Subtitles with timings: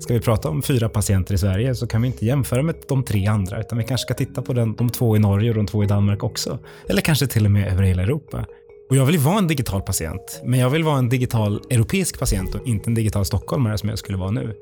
[0.00, 3.04] Ska vi prata om fyra patienter i Sverige så kan vi inte jämföra med de
[3.04, 5.66] tre andra, utan vi kanske ska titta på den, de två i Norge och de
[5.66, 6.58] två i Danmark också.
[6.88, 8.44] Eller kanske till och med över hela Europa.
[8.90, 12.18] Och jag vill ju vara en digital patient, men jag vill vara en digital europeisk
[12.18, 14.54] patient och inte en digital stockholmare som jag skulle vara nu.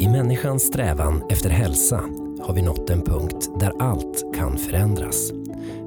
[0.00, 2.00] I människans strävan efter hälsa
[2.42, 5.32] har vi nått en punkt där allt kan förändras.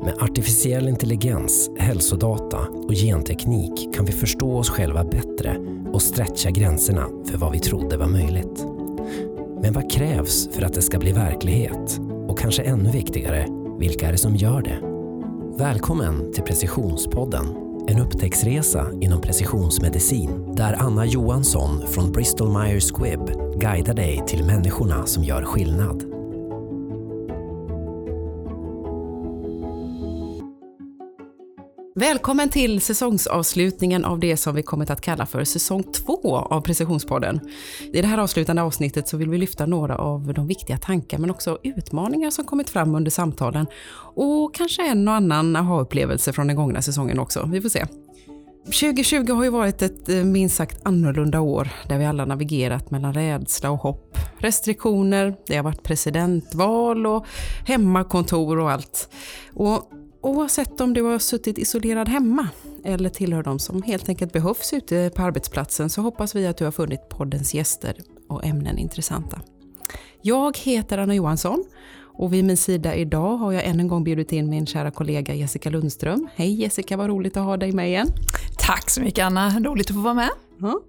[0.03, 7.07] Med artificiell intelligens, hälsodata och genteknik kan vi förstå oss själva bättre och stretcha gränserna
[7.25, 8.65] för vad vi trodde var möjligt.
[9.61, 11.99] Men vad krävs för att det ska bli verklighet?
[12.27, 13.47] Och kanske ännu viktigare,
[13.79, 14.79] vilka är det som gör det?
[15.63, 17.45] Välkommen till Precisionspodden,
[17.87, 25.05] en upptäcktsresa inom precisionsmedicin där Anna Johansson från Bristol Myers Squibb guidar dig till människorna
[25.05, 26.14] som gör skillnad.
[31.97, 37.39] Välkommen till säsongsavslutningen av det som vi kommit att kalla för säsong två av Precisionspodden.
[37.93, 41.31] I det här avslutande avsnittet så vill vi lyfta några av de viktiga tankar men
[41.31, 43.67] också utmaningar som kommit fram under samtalen
[44.15, 47.49] och kanske en och annan aha-upplevelse från den gångna säsongen också.
[47.51, 47.85] Vi får se.
[48.65, 53.13] 2020 har ju varit ett eh, minst sagt annorlunda år där vi alla navigerat mellan
[53.13, 54.17] rädsla och hopp.
[54.37, 57.25] Restriktioner, det har varit presidentval och
[57.65, 59.09] hemmakontor och allt.
[59.53, 59.91] Och
[60.25, 62.47] Oavsett om du har suttit isolerad hemma
[62.83, 66.65] eller tillhör de som helt enkelt behövs ute på arbetsplatsen så hoppas vi att du
[66.65, 69.41] har funnit poddens gäster och ämnen intressanta.
[70.21, 71.63] Jag heter Anna Johansson
[72.01, 75.33] och vid min sida idag har jag än en gång bjudit in min kära kollega
[75.33, 76.27] Jessica Lundström.
[76.35, 78.07] Hej Jessica, vad roligt att ha dig med igen.
[78.57, 80.29] Tack så mycket Anna, roligt att få vara med.
[80.57, 80.81] Ja.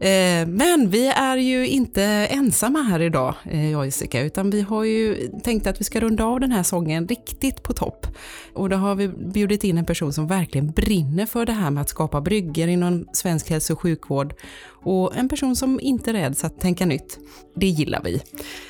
[0.00, 4.60] Eh, men vi är ju inte ensamma här idag, eh, jag och Jessica, utan vi
[4.60, 8.06] har ju tänkt att vi ska runda av den här sången riktigt på topp.
[8.52, 11.80] Och då har vi bjudit in en person som verkligen brinner för det här med
[11.80, 14.34] att skapa brygger inom svensk hälso och sjukvård
[14.82, 17.18] och en person som inte räds att tänka nytt.
[17.56, 18.22] Det gillar vi.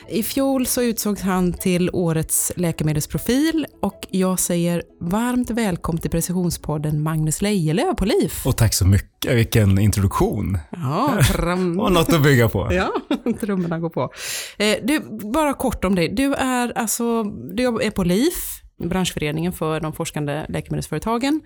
[0.09, 7.03] I fjol så utsågs han till årets läkemedelsprofil och jag säger varmt välkommen till Precisionspodden
[7.03, 8.47] Magnus Lejelöw på LIF.
[8.47, 10.59] Och tack så mycket, vilken introduktion.
[10.71, 11.81] Ja, tram...
[11.81, 12.69] och något att bygga på.
[12.73, 12.93] ja,
[13.41, 14.13] trummorna går på.
[14.59, 15.01] Eh, du,
[15.33, 16.09] bara kort om dig.
[16.09, 17.23] Du är, alltså,
[17.55, 21.41] du är på LIF, branschföreningen för de forskande läkemedelsföretagen.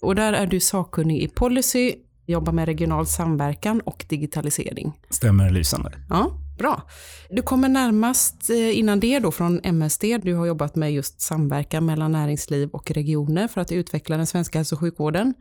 [0.00, 1.94] Och där är du sakkunnig i policy,
[2.26, 4.92] jobbar med regional samverkan och digitalisering.
[5.10, 5.92] Stämmer lysande.
[6.08, 6.82] Ja, bra.
[7.30, 10.04] Du kommer närmast eh, innan det då från MSD.
[10.22, 14.58] Du har jobbat med just samverkan mellan näringsliv och regioner för att utveckla den svenska
[14.58, 15.34] hälso och sjukvården.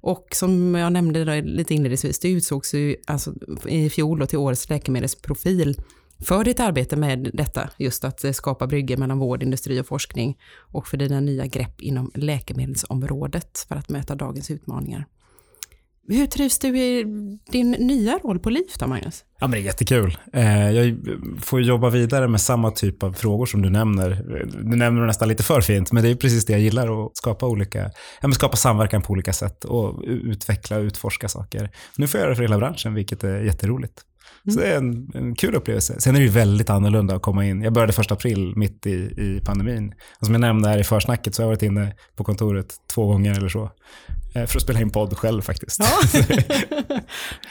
[0.00, 3.34] Och som jag nämnde lite inledningsvis, du utsågs ju alltså
[3.66, 5.80] i fjol till årets läkemedelsprofil
[6.18, 10.38] för ditt arbete med detta, just att eh, skapa bryggor mellan vård, industri och forskning
[10.58, 15.06] och för dina nya grepp inom läkemedelsområdet för att möta dagens utmaningar.
[16.08, 17.04] Hur trivs du i
[17.52, 19.24] din nya roll på LIF då, Magnus?
[19.40, 20.18] Ja, men det är jättekul.
[20.32, 20.98] Eh, jag
[21.40, 24.22] får jobba vidare med samma typ av frågor som du nämner.
[24.62, 27.16] Du nämner det nästan lite för fint, men det är precis det jag gillar, att
[27.16, 27.90] skapa, olika,
[28.22, 31.70] ja, skapa samverkan på olika sätt och utveckla och utforska saker.
[31.96, 34.02] Nu får jag göra det för hela branschen, vilket är jätteroligt.
[34.52, 36.00] Så det är en, en, kul upplevelse.
[36.00, 37.62] Sen är det ju väldigt annorlunda att komma in.
[37.62, 39.94] Jag började första april, mitt i, i pandemin.
[40.20, 43.06] Och som jag nämnde här i försnacket så har jag varit inne på kontoret två
[43.06, 43.70] gånger eller så.
[44.36, 45.80] Eh, för att spela in podd själv faktiskt.
[45.80, 46.20] Ja,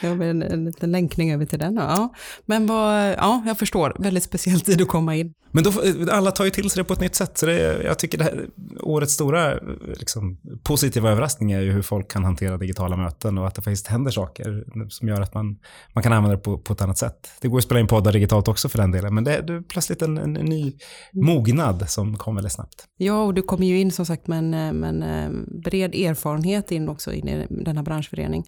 [0.00, 1.74] jag har en, en liten länkning över till den.
[1.74, 2.14] Ja.
[2.46, 3.96] Men vad, ja, jag förstår.
[3.98, 5.34] Väldigt speciell tid att komma in.
[5.56, 5.72] Men då,
[6.12, 7.38] alla tar ju till sig det på ett nytt sätt.
[7.38, 8.46] Så det, jag tycker det här,
[8.80, 9.54] årets stora
[9.98, 13.86] liksom, positiva överraskning är ju hur folk kan hantera digitala möten och att det faktiskt
[13.86, 15.58] händer saker som gör att man,
[15.92, 17.28] man kan använda det på, på ett annat sätt.
[17.40, 20.02] Det går att spela in poddar digitalt också för den delen, men det är plötsligt
[20.02, 20.72] en, en, en ny
[21.12, 22.84] mognad som kommer väldigt snabbt.
[22.96, 26.72] Ja, och du kommer ju in som sagt med en, med en eh, bred erfarenhet
[26.72, 28.44] in också in i denna branschförening.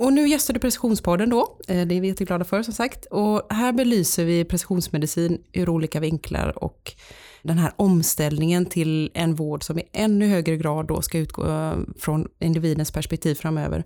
[0.00, 3.06] Och nu gästar du Precisionspodden då, eh, det är vi jätteglada för som sagt.
[3.10, 6.92] Och här belyser vi precisionsmedicin ur olika vinklar och
[7.42, 11.74] den här omställningen till en vård som i ännu högre grad då ska utgå eh,
[11.98, 13.84] från individens perspektiv framöver.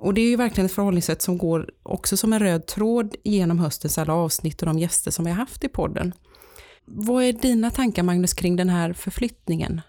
[0.00, 3.58] Och det är ju verkligen ett förhållningssätt som går också som en röd tråd genom
[3.58, 6.14] höstens alla avsnitt och de gäster som vi har haft i podden.
[6.84, 9.80] Vad är dina tankar Magnus kring den här förflyttningen?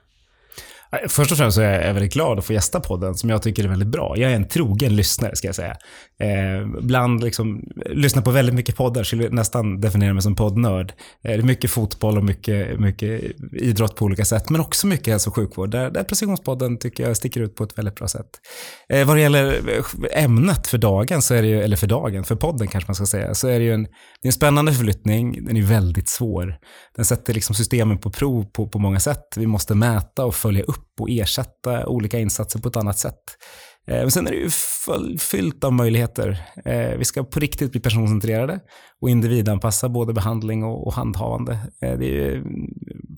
[1.08, 3.64] Först och främst så är jag väldigt glad att få gästa podden som jag tycker
[3.64, 4.18] är väldigt bra.
[4.18, 5.78] Jag är en trogen lyssnare ska jag säga.
[6.20, 10.94] Eh, bland liksom, lyssnar på väldigt mycket poddar, skulle nästan definiera mig som poddnörd.
[11.24, 13.22] Eh, det är mycket fotboll och mycket, mycket
[13.54, 15.72] idrott på olika sätt, men också mycket hälso och sjukvård.
[15.72, 18.30] Där, där Precisionspodden tycker jag sticker ut på ett väldigt bra sätt.
[18.94, 22.24] Eh, vad det gäller eh, ämnet för dagen, så är det ju, eller för dagen,
[22.24, 24.74] för podden kanske man ska säga, så är det ju en, det är en spännande
[24.74, 25.46] förflyttning.
[25.46, 26.58] Den är väldigt svår.
[26.96, 29.26] Den sätter liksom systemen på prov på, på många sätt.
[29.36, 33.24] Vi måste mäta och följa upp och ersätta olika insatser på ett annat sätt.
[33.88, 34.50] Eh, men sen är det ju
[35.18, 36.42] fyllt av möjligheter.
[36.66, 38.60] Eh, vi ska på riktigt bli personcentrerade
[39.02, 41.54] och individanpassa både behandling och handhavande.
[41.82, 42.46] Eh, det är en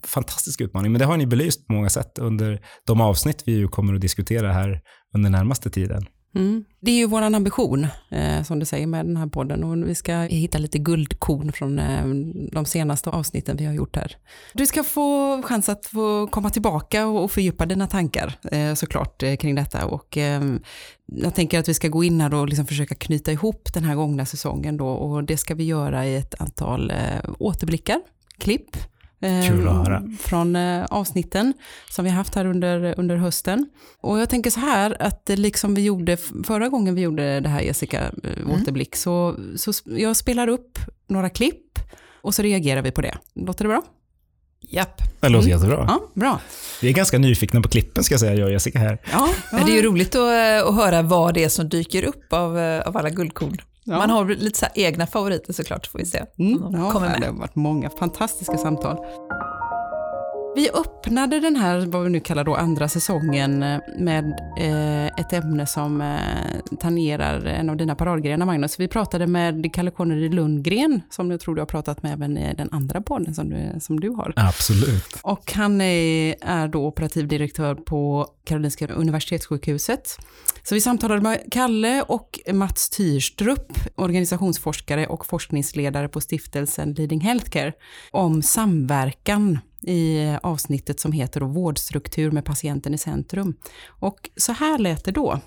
[0.07, 3.93] fantastisk utmaning, men det har ni belyst på många sätt under de avsnitt vi kommer
[3.93, 4.81] att diskutera här
[5.15, 6.05] under närmaste tiden.
[6.35, 6.65] Mm.
[6.79, 9.63] Det är ju vår ambition, eh, som du säger, med den här podden.
[9.63, 12.05] Och vi ska hitta lite guldkorn från eh,
[12.51, 14.17] de senaste avsnitten vi har gjort här.
[14.53, 19.23] Du ska få chans att få komma tillbaka och, och fördjupa dina tankar eh, såklart
[19.23, 19.85] eh, kring detta.
[19.85, 20.41] Och, eh,
[21.05, 23.95] jag tänker att vi ska gå in här och liksom försöka knyta ihop den här
[23.95, 24.77] gångna säsongen.
[24.77, 28.01] Då, och det ska vi göra i ett antal eh, återblickar,
[28.37, 28.77] klipp
[29.21, 30.03] Kul att höra.
[30.19, 31.53] från eh, avsnitten
[31.89, 33.69] som vi har haft här under, under hösten.
[34.01, 37.61] Och jag tänker så här att liksom vi gjorde förra gången vi gjorde det här
[37.61, 38.51] Jessica, eh, mm.
[38.51, 41.79] återblick, så, så jag spelar upp några klipp
[42.21, 43.17] och så reagerar vi på det.
[43.35, 43.81] Låter det bra?
[44.61, 45.01] Japp.
[45.19, 45.57] Det låter mm.
[45.57, 45.85] jättebra.
[45.87, 46.39] Ja, bra.
[46.81, 48.97] Vi är ganska nyfikna på klippen ska jag säga, jag och Jessica här.
[49.11, 49.59] Ja, ja.
[49.65, 52.57] Det är ju roligt att, eh, att höra vad det är som dyker upp av,
[52.85, 53.57] av alla guldkorn.
[53.85, 53.97] Ja.
[53.97, 56.25] Man har lite så egna favoriter såklart, får vi se.
[56.39, 56.69] Mm, ja.
[56.69, 56.77] Det
[57.25, 58.97] har varit många fantastiska samtal.
[60.55, 64.25] Vi öppnade den här, vad vi nu kallar då andra säsongen, eh, med
[64.57, 68.79] eh, ett ämne som eh, tangerar en av dina paradgrenar, Magnus.
[68.79, 72.53] Vi pratade med Kalle Connery Lundgren, som jag tror du har pratat med även i
[72.53, 74.33] den andra podden som du, som du har.
[74.35, 75.19] Absolut.
[75.21, 80.17] Och han är, är då operativ direktör på Karolinska Universitetssjukhuset.
[80.63, 87.73] Så vi samtalade med Kalle och Mats Tyrstrup, organisationsforskare och forskningsledare på stiftelsen Leading Healthcare,
[88.11, 93.53] om samverkan i avsnittet som heter Vårdstruktur med patienten i centrum.
[93.87, 95.39] Och så här lät det då.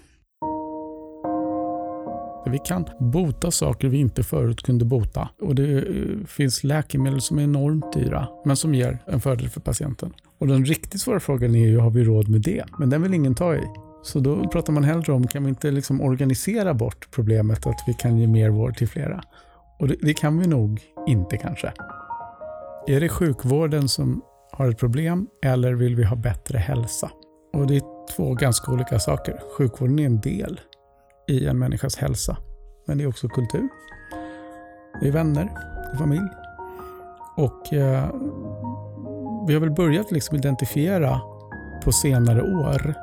[2.47, 5.29] Vi kan bota saker vi inte förut kunde bota.
[5.41, 9.61] Och Det eh, finns läkemedel som är enormt dyra, men som ger en fördel för
[9.61, 10.13] patienten.
[10.39, 12.65] Och Den riktigt svåra frågan är ju, har vi råd med det?
[12.79, 13.63] Men den vill ingen ta i.
[14.03, 17.95] Så då pratar man hellre om, kan vi inte liksom organisera bort problemet att vi
[17.95, 19.23] kan ge mer vård till flera?
[19.79, 21.73] Och det, det kan vi nog inte kanske.
[22.87, 24.23] Är det sjukvården som
[24.53, 27.11] har ett problem eller vill vi ha bättre hälsa?
[27.53, 27.83] Och Det är
[28.17, 29.41] två ganska olika saker.
[29.59, 30.61] Sjukvården är en del
[31.29, 32.37] i en människas hälsa,
[32.87, 33.69] men det är också kultur.
[35.01, 36.29] Det är vänner, det är familj.
[37.37, 38.09] Och eh,
[39.47, 41.21] vi har väl börjat liksom identifiera
[41.85, 42.95] på senare år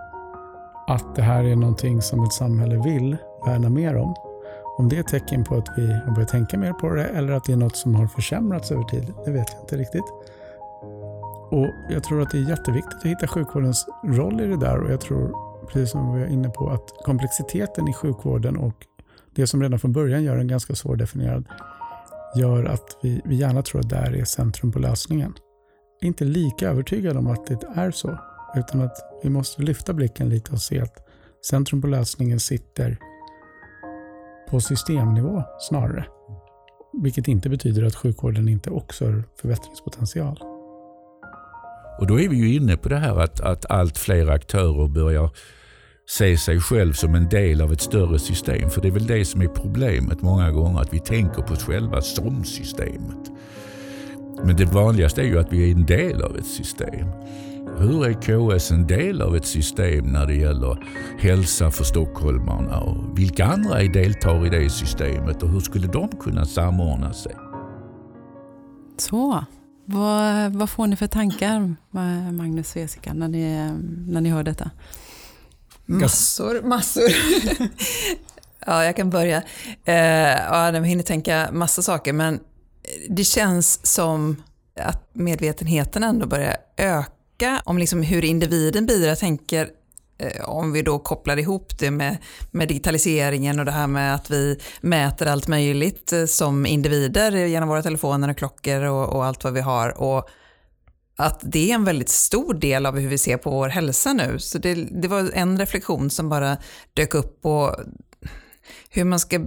[0.87, 4.30] att det här är någonting som ett samhälle vill värna mer om.
[4.81, 7.33] Om det är ett tecken på att vi har börjat tänka mer på det eller
[7.33, 10.05] att det är något som har försämrats över tid, det vet jag inte riktigt.
[11.51, 14.91] Och Jag tror att det är jätteviktigt att hitta sjukvårdens roll i det där och
[14.91, 15.35] jag tror,
[15.67, 18.75] precis som vi var inne på, att komplexiteten i sjukvården och
[19.35, 21.45] det som redan från början gör den ganska svårdefinierad
[22.35, 25.33] gör att vi, vi gärna tror att där är centrum på lösningen.
[25.99, 28.17] Jag är inte lika övertygad om att det är så,
[28.55, 31.07] utan att vi måste lyfta blicken lite och se att
[31.49, 32.97] centrum på lösningen sitter
[34.51, 36.05] på systemnivå snarare.
[37.03, 40.39] Vilket inte betyder att sjukvården inte också har förbättringspotential.
[41.99, 45.29] Och då är vi ju inne på det här att, att allt fler aktörer börjar
[46.09, 48.69] se sig själv som en del av ett större system.
[48.69, 51.63] För det är väl det som är problemet många gånger, att vi tänker på oss
[51.63, 53.31] själva som systemet.
[54.43, 57.07] Men det vanligaste är ju att vi är en del av ett system.
[57.67, 60.87] Hur är KS en del av ett system när det gäller
[61.19, 62.79] hälsa för stockholmarna?
[62.79, 67.35] Och vilka andra deltar i det systemet och hur skulle de kunna samordna sig?
[68.97, 69.45] Så,
[69.85, 71.75] vad, vad får ni för tankar,
[72.31, 73.71] Magnus och Jessica, när ni,
[74.07, 74.71] när ni hör detta?
[75.85, 77.03] Massor, massor.
[78.65, 79.43] ja, jag kan börja.
[79.85, 82.39] Eh, ja, jag hinner tänka massa saker, men
[83.09, 84.43] det känns som
[84.75, 87.11] att medvetenheten ändå börjar öka
[87.65, 89.15] om liksom hur individen bidrar.
[89.15, 89.69] Tänker
[90.17, 92.17] eh, om vi då kopplar ihop det med,
[92.51, 97.69] med, digitaliseringen och det här med att vi mäter allt möjligt eh, som individer genom
[97.69, 100.01] våra telefoner och klockor och, och, allt vad vi har.
[100.01, 100.29] Och
[101.17, 104.39] att det är en väldigt stor del av hur vi ser på vår hälsa nu.
[104.39, 106.57] Så det, det var en reflektion som bara
[106.93, 107.75] dök upp och
[108.93, 109.39] hur man ska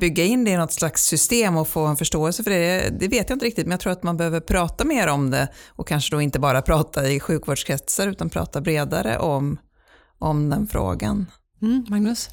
[0.00, 3.30] bygga in det i något slags system och få en förståelse för det, det vet
[3.30, 6.16] jag inte riktigt, men jag tror att man behöver prata mer om det och kanske
[6.16, 9.58] då inte bara prata i sjukvårdskretsar utan prata bredare om,
[10.18, 11.26] om den frågan.
[11.62, 12.30] Mm, Magnus?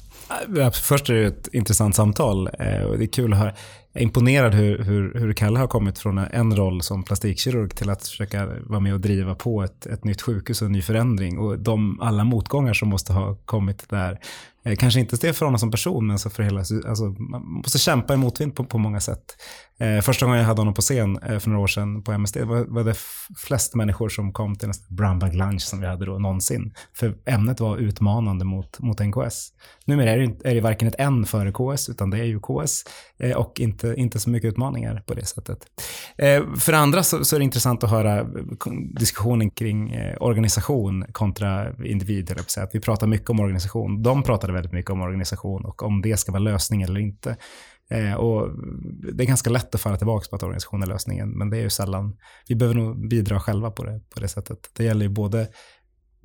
[0.82, 2.46] Först är det ett intressant samtal
[2.88, 3.54] och det är kul att höra
[3.94, 8.08] är imponerad hur, hur, hur Kalle har kommit från en roll som plastikkirurg till att
[8.08, 11.38] försöka vara med och driva på ett, ett nytt sjukhus och en ny förändring.
[11.38, 14.18] Och de alla motgångar som måste ha kommit där
[14.66, 17.78] Eh, kanske inte det för honom som person, men så för hela, alltså, man måste
[17.78, 19.24] kämpa i motvind på, på många sätt.
[19.78, 22.36] Eh, första gången jag hade honom på scen eh, för några år sedan på MSD
[22.36, 22.96] var, var det
[23.36, 26.74] flest människor som kom till nästan brown bag lunch som vi hade då någonsin.
[26.96, 29.48] För ämnet var utmanande mot, mot NKS.
[29.86, 32.84] Numera är det, är det varken ett N före KS, utan det är ju KS
[33.18, 35.58] eh, och inte, inte så mycket utmaningar på det sättet.
[36.18, 38.26] Eh, för andra så, så, är det intressant att höra eh,
[38.98, 42.30] diskussionen kring eh, organisation kontra individ.
[42.30, 44.02] Eller vi pratar mycket om organisation.
[44.02, 47.36] De pratade väldigt mycket om organisation och om det ska vara lösning eller inte.
[47.90, 48.48] Eh, och
[49.14, 51.62] det är ganska lätt att falla tillbaka på att organisation är lösningen, men det är
[51.62, 52.16] ju sällan.
[52.48, 54.58] Vi behöver nog bidra själva på det, på det sättet.
[54.76, 55.48] Det gäller ju både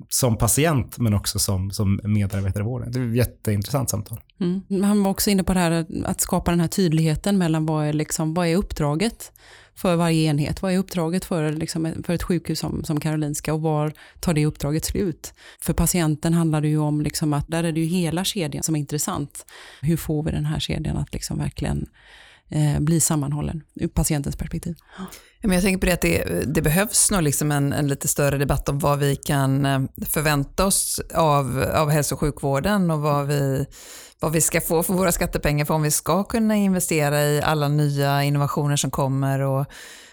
[0.08, 2.92] som patient men också som, som medarbetare i vården.
[2.92, 4.20] Det är ett jätteintressant samtal.
[4.40, 4.82] Mm.
[4.82, 7.92] Han var också inne på det här att skapa den här tydligheten mellan vad är,
[7.92, 9.32] liksom, vad är uppdraget
[9.74, 10.62] för varje enhet.
[10.62, 14.46] Vad är uppdraget för, liksom, för ett sjukhus som, som Karolinska och var tar det
[14.46, 15.34] uppdraget slut?
[15.60, 18.76] För patienten handlar det ju om liksom att där är det ju hela kedjan som
[18.76, 19.46] är intressant.
[19.80, 21.86] Hur får vi den här kedjan att liksom verkligen
[22.50, 24.76] eh, bli sammanhållen ur patientens perspektiv?
[25.42, 28.38] Men jag tänker på det att det, det behövs nog liksom en, en, lite större
[28.38, 33.26] debatt om vad vi kan eh, förvänta oss av, av hälso och sjukvården och vad
[33.26, 33.66] vi
[34.22, 37.68] vad vi ska få för våra skattepengar för om vi ska kunna investera i alla
[37.68, 39.66] nya innovationer som kommer och,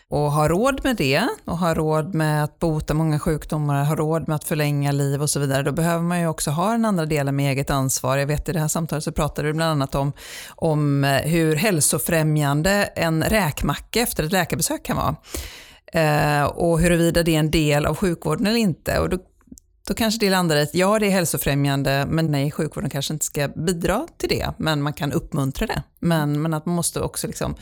[0.09, 4.27] och ha råd med det och ha råd med att bota många sjukdomar, ha råd
[4.27, 7.05] med att förlänga liv och så vidare, då behöver man ju också ha den andra
[7.05, 8.17] delen med eget ansvar.
[8.17, 10.13] Jag vet i det här samtalet så pratade du bland annat om,
[10.55, 15.15] om eh, hur hälsofrämjande en räkmacka efter ett läkarbesök kan vara.
[15.93, 18.99] Eh, och huruvida det är en del av sjukvården eller inte.
[18.99, 19.17] Och då
[19.87, 23.25] då kanske det landar i att ja, det är hälsofrämjande, men nej, sjukvården kanske inte
[23.25, 25.83] ska bidra till det, men man kan uppmuntra det.
[25.99, 27.55] Men, men att man måste också liksom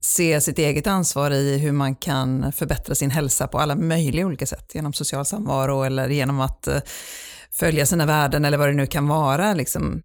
[0.00, 4.46] se sitt eget ansvar i hur man kan förbättra sin hälsa på alla möjliga olika
[4.46, 6.80] sätt, genom social samvaro eller genom att eh,
[7.50, 9.54] följa sina värden eller vad det nu kan vara.
[9.54, 10.02] Liksom.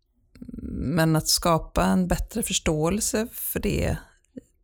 [0.71, 3.97] Men att skapa en bättre förståelse för det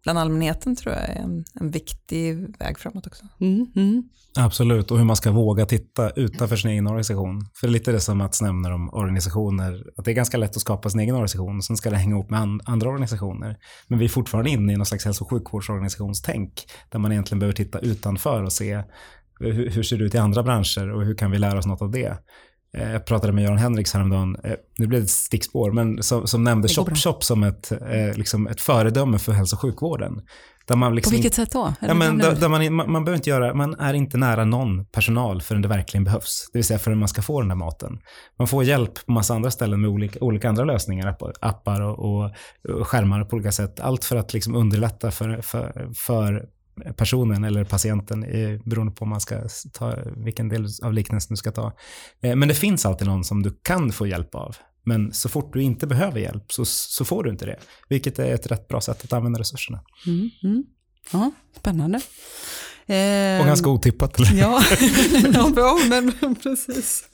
[0.04, 3.26] bland allmänheten tror jag är en, en viktig väg framåt också.
[3.40, 4.04] Mm, mm.
[4.38, 7.46] Absolut, och hur man ska våga titta utanför sin egen organisation.
[7.54, 10.56] För det är lite det som Mats nämner om organisationer, att det är ganska lätt
[10.56, 13.58] att skapa sin egen organisation och sen ska det hänga ihop med and andra organisationer.
[13.88, 17.56] Men vi är fortfarande inne i någon slags hälso och sjukvårdsorganisationstänk där man egentligen behöver
[17.56, 18.84] titta utanför och se
[19.40, 21.82] hur, hur ser det ut i andra branscher och hur kan vi lära oss något
[21.82, 22.18] av det.
[22.78, 26.28] Eh, jag pratade med Göran Henriks häromdagen, eh, nu blev det ett stickspår, men som,
[26.28, 30.22] som nämnde Chop Chop som ett, eh, liksom ett föredöme för hälso och sjukvården.
[30.68, 31.74] Där man liksom, På vilket sätt då?
[31.82, 34.86] Ja, men, där, där man, man, man, behöver inte göra, man är inte nära någon
[34.86, 36.50] personal förrän det verkligen behövs.
[36.54, 38.00] Det vill säga förrän man ska få den där maten.
[38.40, 42.32] Man får hjälp på massa andra ställen med olika, olika andra lösningar, appar och, och,
[42.80, 43.80] och skärmar på olika sätt.
[43.80, 46.46] Allt för att liksom underlätta för, för, för
[46.98, 49.42] personen eller patienten eh, beroende på om man ska
[49.74, 51.74] ta, vilken del av liknelsen du ska ta.
[52.22, 54.56] Eh, men det finns alltid någon som du kan få hjälp av.
[54.84, 57.60] Men så fort du inte behöver hjälp så, så får du inte det.
[57.90, 59.82] Vilket är ett rätt bra sätt att använda resurserna.
[60.08, 60.64] Mm, mm.
[61.12, 62.02] Ja, spännande.
[63.40, 64.20] Och ganska otippat.
[64.20, 64.40] Eller?
[64.40, 64.64] Ja,
[65.56, 67.10] ja men precis.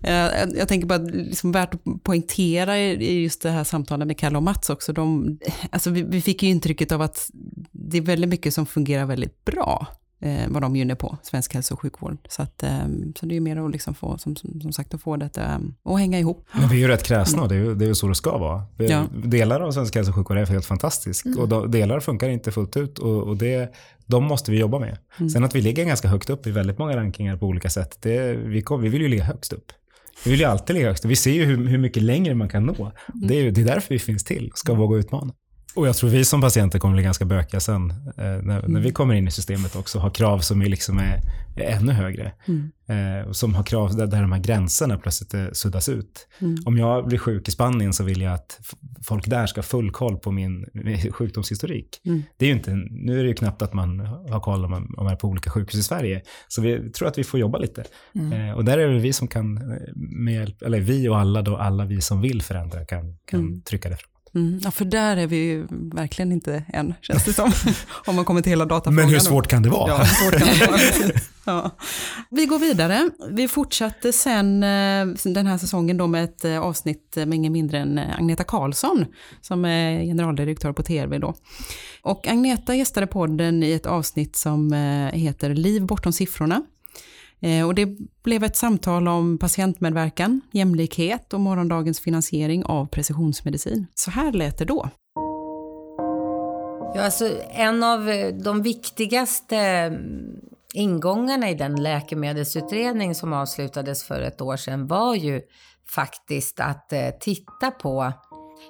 [0.00, 4.36] Jag, jag tänker bara liksom värt att poängtera i just det här samtalet med Kalle
[4.36, 4.92] och Mats också.
[4.92, 5.38] De,
[5.70, 7.30] alltså vi, vi fick ju intrycket av att
[7.72, 9.86] det är väldigt mycket som fungerar väldigt bra
[10.20, 12.16] eh, vad de är på, svensk hälso och sjukvård.
[12.28, 12.78] Så, att, eh,
[13.20, 15.74] så det är mer att liksom få, som, som, som, sagt, att få detta um,
[15.84, 16.46] att hänga ihop.
[16.52, 18.38] Men vi är ju rätt kräsna det är ju, det är ju så det ska
[18.38, 18.62] vara.
[18.76, 19.06] Ja.
[19.24, 21.38] Delar av svensk hälso och sjukvård är helt fantastisk mm.
[21.38, 23.74] och de, delar funkar inte fullt ut och, och det,
[24.06, 24.98] de måste vi jobba med.
[25.18, 25.30] Mm.
[25.30, 28.32] Sen att vi ligger ganska högt upp i väldigt många rankingar på olika sätt, det,
[28.32, 29.72] vi, vi vill ju ligga högst upp.
[30.24, 31.04] Vi vill ju alltid ligga högst.
[31.04, 32.74] Vi ser ju hur, hur mycket längre man kan nå.
[32.74, 32.92] Mm.
[33.28, 35.32] Det, är, det är därför vi finns till, ska våga utmana.
[35.74, 37.90] Och jag tror vi som patienter kommer bli ganska bökiga sen.
[37.90, 38.92] Eh, när, när, vi mm.
[38.92, 39.98] kommer in i systemet också.
[39.98, 41.20] Har krav som är, liksom är,
[41.56, 42.32] är ännu högre.
[42.48, 42.70] Mm.
[42.88, 46.28] Eh, som har krav där, där de här gränserna plötsligt eh, suddas ut.
[46.38, 46.56] Mm.
[46.64, 48.60] Om jag blir sjuk i Spanien så vill jag att
[49.02, 50.66] folk där ska ha full koll på min
[51.12, 52.00] sjukdomshistorik.
[52.06, 52.22] Mm.
[52.36, 54.00] Det är ju inte, nu är det ju knappt att man
[54.30, 56.22] har koll om man, om man är på olika sjukhus i Sverige.
[56.48, 57.84] Så vi tror att vi får jobba lite.
[58.14, 58.32] Mm.
[58.32, 61.42] Eh, och där är det vi som kan, eh, med hjälp, eller vi och alla
[61.42, 63.62] då, alla vi som vill förändra kan, kan mm.
[63.62, 64.19] trycka det fram.
[64.34, 67.52] Mm, ja, för där är vi ju verkligen inte än, känns det som.
[68.06, 68.94] om man kommer till hela datafrågan.
[68.94, 69.88] Men hur svårt kan det vara?
[69.88, 70.80] Ja, svårt kan det vara.
[71.44, 71.70] ja.
[72.30, 73.10] Vi går vidare.
[73.30, 77.78] Vi fortsatte sen eh, den här säsongen då med ett eh, avsnitt med ingen mindre
[77.78, 79.06] än eh, Agneta Karlsson,
[79.40, 81.34] som är generaldirektör på TRV då.
[82.02, 84.72] Och Agneta gästade podden i ett avsnitt som
[85.12, 86.62] heter Liv bortom siffrorna.
[87.40, 87.88] Eh, och det
[88.22, 93.86] blev ett samtal om patientmedverkan, jämlikhet och morgondagens finansiering av precisionsmedicin.
[93.94, 94.88] Så här lät det då.
[96.94, 100.40] Ja, alltså, en av eh, de viktigaste mm,
[100.74, 105.40] ingångarna i den läkemedelsutredning som avslutades för ett år sedan var ju
[105.88, 108.12] faktiskt att eh, titta på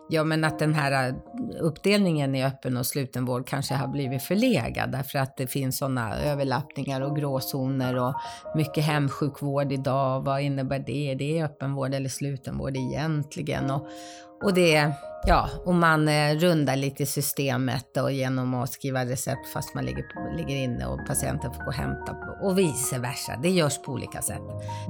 [0.09, 1.15] Ja, men att den här äh,
[1.61, 6.21] uppdelningen i öppen och sluten vård kanske har blivit förlegad därför att det finns sådana
[6.21, 8.15] överlappningar och gråzoner och
[8.55, 10.25] mycket hemsjukvård idag.
[10.25, 11.15] Vad innebär det?
[11.15, 13.71] Det är öppenvård eller slutenvård egentligen?
[13.71, 13.87] Och,
[14.45, 14.93] och det
[15.27, 19.85] Ja, och man äh, rundar lite i systemet och genom att skriva recept fast man
[19.85, 23.33] ligger, ligger inne och patienten får gå och hämta och vice versa.
[23.43, 24.43] Det görs på olika sätt.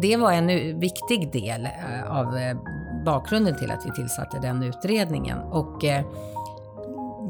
[0.02, 2.37] Det var en viktig del äh, av
[3.04, 6.04] bakgrunden till att vi tillsatte den utredningen och eh,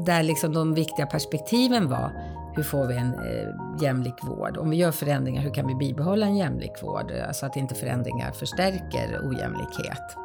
[0.05, 2.11] där liksom de viktiga perspektiven var
[2.55, 4.57] hur får vi en eh, jämlik vård?
[4.57, 7.13] Om vi gör förändringar, hur kan vi bibehålla en jämlik vård?
[7.33, 10.17] Så att inte förändringar förstärker ojämlikhet.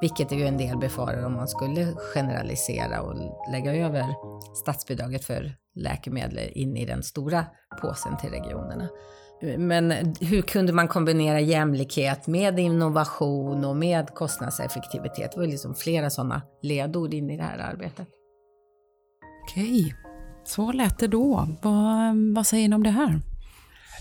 [0.00, 3.14] Vilket är ju en del befarar om man skulle generalisera och
[3.52, 4.14] lägga över
[4.62, 7.46] statsbidraget för läkemedel in i den stora
[7.82, 8.88] påsen till regionerna.
[9.58, 15.32] Men hur kunde man kombinera jämlikhet med innovation och med kostnadseffektivitet?
[15.32, 18.08] Det var liksom flera sådana ledord in i det här arbetet.
[19.44, 19.94] Okej,
[20.44, 21.48] så lät det då.
[21.62, 23.20] Vad, vad säger ni om det här?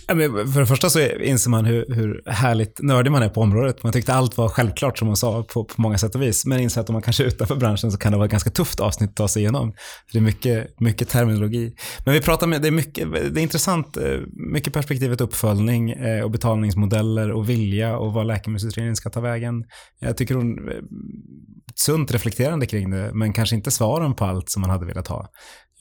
[0.07, 3.83] För det första så inser man hur, hur härligt nördig man är på området.
[3.83, 6.45] Man tyckte allt var självklart som hon sa på, på många sätt och vis.
[6.45, 8.49] Men inser att om man kanske är utanför branschen så kan det vara ett ganska
[8.49, 9.73] tufft avsnitt att ta sig igenom.
[10.11, 11.75] Det är mycket, mycket terminologi.
[12.05, 14.19] Men vi pratar med, det är, mycket, det är intressant, eh,
[14.53, 19.63] mycket perspektivet uppföljning eh, och betalningsmodeller och vilja och vad läkemedelsutredningen ska ta vägen.
[19.99, 20.75] Jag tycker hon eh,
[21.75, 25.27] sunt reflekterande kring det, men kanske inte svaren på allt som man hade velat ha.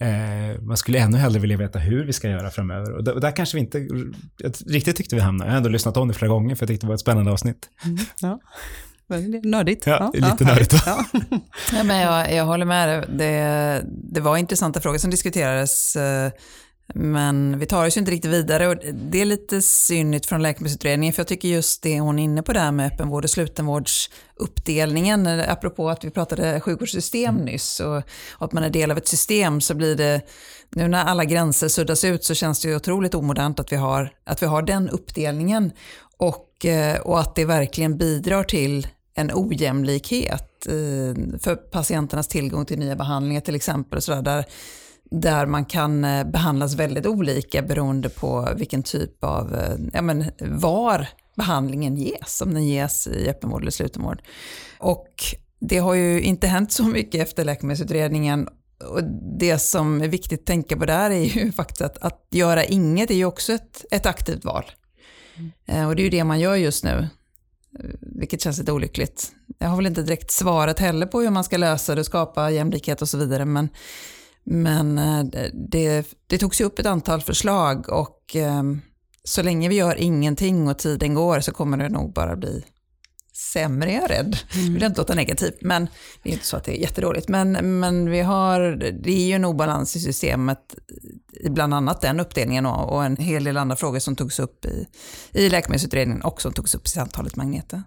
[0.02, 2.92] Eh, man skulle ännu hellre vilja veta hur vi ska göra framöver.
[2.92, 3.78] Och där, och där kanske vi inte
[4.66, 5.48] riktigt tyckte vi hamnade.
[5.48, 7.32] Jag har ändå lyssnat om det flera gånger för jag tyckte det var ett spännande
[7.32, 7.68] avsnitt.
[7.84, 8.40] Mm, ja.
[9.42, 9.86] Nördigt.
[9.86, 10.74] Ja, ja lite ja, nördigt.
[10.86, 11.04] Ja.
[11.72, 11.82] ja.
[11.82, 13.04] men jag, jag håller med.
[13.18, 15.96] Det, det var intressanta frågor som diskuterades.
[16.94, 21.12] Men vi tar oss ju inte riktigt vidare och det är lite synligt från läkemedelsutredningen
[21.12, 25.90] för jag tycker just det hon är inne på där med öppenvård och slutenvårdsuppdelningen, apropå
[25.90, 27.46] att vi pratade sjukvårdssystem mm.
[27.46, 28.02] nyss och,
[28.38, 30.20] att man är del av ett system så blir det,
[30.70, 34.12] nu när alla gränser suddas ut så känns det ju otroligt omodernt att vi har,
[34.24, 35.72] att vi har den uppdelningen
[36.16, 40.48] och, eh, och att det verkligen bidrar till en ojämlikhet
[41.40, 44.02] för patienternas tillgång till nya behandlingar till exempel.
[44.02, 44.44] Så där, där
[45.46, 51.08] man kan eh, behandlas väldigt olika beroende på vilken typ av, eh, ja men var
[51.36, 54.22] behandlingen ges, om den ges i öppenvård eller slutenvård.
[54.78, 55.08] Och
[55.60, 58.48] det har ju inte hänt så mycket efter läkemedelsutredningen
[58.88, 59.04] och
[59.38, 63.10] det som är viktigt att tänka på där är ju faktiskt att, att göra inget
[63.10, 64.64] är ju också ett, ett aktivt val.
[65.66, 65.88] Mm.
[65.88, 67.08] Och det är ju det man gör just nu,
[68.00, 69.32] vilket känns lite olyckligt.
[69.58, 72.50] Jag har väl inte direkt svaret heller på hur man ska lösa det och skapa
[72.50, 73.68] jämlikhet och så vidare, men
[74.44, 75.24] men eh,
[75.70, 78.80] det, det togs upp ett antal förslag och ehm,
[79.24, 82.64] så länge vi gör ingenting och tiden går så kommer det nog bara bli
[83.52, 84.36] sämre, är jag rädd.
[84.54, 84.74] Mm.
[84.74, 85.88] Vill inte låta negativt, men
[86.22, 87.28] det är inte så att det är jättedåligt.
[87.28, 88.60] Men, men vi har,
[89.02, 90.74] det är ju en obalans i systemet
[91.32, 94.64] i bland annat den uppdelningen och, och en hel del andra frågor som togs upp
[94.64, 94.86] i,
[95.32, 97.82] i läkemedelsutredningen och som togs upp i samtalet Magneter.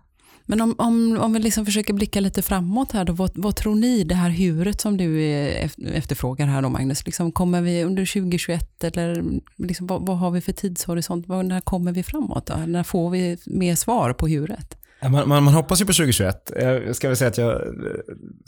[0.45, 3.75] Men om, om, om vi liksom försöker blicka lite framåt här, då, vad, vad tror
[3.75, 8.13] ni, det här huret som du eh, efterfrågar här då Magnus, liksom, kommer vi under
[8.13, 9.23] 2021 eller
[9.57, 11.27] liksom, vad, vad har vi för tidshorisont?
[11.27, 12.45] När kommer vi framåt?
[12.45, 12.55] Då?
[12.67, 14.77] När får vi mer svar på huret?
[15.01, 16.51] Man, man, man, hoppas ju på 2021.
[16.55, 17.67] Eh, jag ska väl säga att jag eh,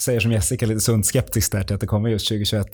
[0.01, 2.67] säger som Jessica lite sunt skeptisk där till att det kommer just 2021.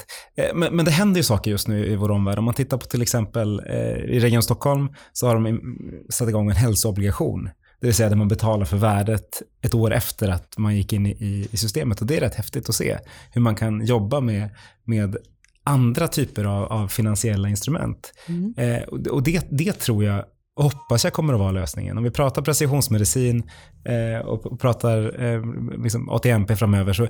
[0.53, 2.39] Men, men, det händer ju saker just nu i vår omvärld.
[2.39, 3.61] Om man tittar på till exempel
[4.09, 5.61] i Region Stockholm så har de
[6.09, 7.49] satt igång en hälsoobligation.
[7.83, 11.05] Det vill säga där man betalar för värdet ett år efter att man gick in
[11.05, 12.01] i, i systemet.
[12.01, 12.97] Och det är rätt häftigt att se
[13.31, 14.49] hur man kan jobba med,
[14.83, 15.17] med
[15.63, 18.13] andra typer av, av finansiella instrument.
[18.27, 18.53] Mm.
[18.57, 21.97] Eh, och det, det tror jag och hoppas jag kommer att vara lösningen.
[21.97, 23.43] Om vi pratar precisionsmedicin
[23.85, 25.41] eh, och pratar eh,
[25.83, 27.07] liksom ATMP framöver så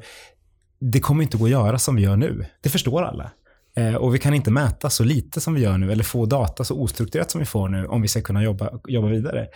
[0.79, 2.45] det kommer inte gå att göra som vi gör nu.
[2.61, 3.31] Det förstår alla.
[3.75, 6.63] Eh, och vi kan inte mäta så lite som vi gör nu eller få data
[6.63, 9.47] så ostrukturerat som vi får nu om vi ska kunna jobba, jobba vidare.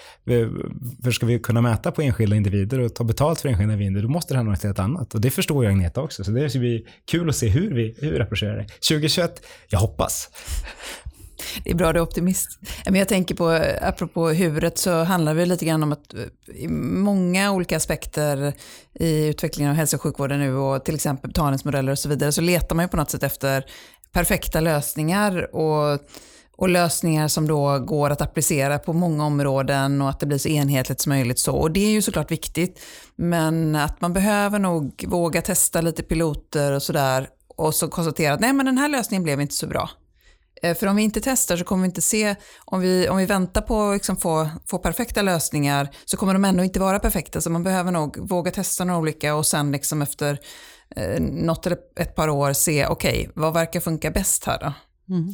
[1.04, 4.10] För ska vi kunna mäta på enskilda individer och ta betalt för enskilda individer då
[4.10, 5.14] måste det handla om något helt annat.
[5.14, 6.24] Och det förstår ju Agneta också.
[6.24, 8.64] Så det ska bli kul att se hur vi, hur vi rapporterar det.
[8.64, 10.30] 2021, jag hoppas.
[11.64, 12.60] Det är bra, du är optimist.
[12.86, 13.50] Men jag tänker på,
[13.82, 16.20] apropå huvudet, så handlar det lite grann om att eh,
[16.56, 18.54] i många olika aspekter
[19.00, 22.42] i utvecklingen av hälso och sjukvården nu och till exempel betalningsmodeller och så vidare, så
[22.42, 23.66] letar man ju på något sätt efter
[24.12, 26.00] perfekta lösningar och,
[26.58, 30.50] och lösningar som då går att applicera på många områden och att det blir så
[30.50, 31.40] enhetligt som möjligt.
[31.40, 31.56] Så.
[31.56, 32.80] Och det är ju såklart viktigt,
[33.16, 38.40] men att man behöver nog våga testa lite piloter och sådär och så konstatera att
[38.40, 39.90] nej men den här lösningen blev inte så bra.
[40.64, 43.26] Eh, för om vi inte testar så kommer vi inte se, om vi, om vi
[43.26, 47.42] väntar på att liksom få, få perfekta lösningar så kommer de ändå inte vara perfekta.
[47.42, 50.40] Så man behöver nog våga testa några olika och sen liksom efter
[50.96, 54.74] eh, något eller ett par år se, okej, okay, vad verkar funka bäst här då?
[55.16, 55.34] Mm.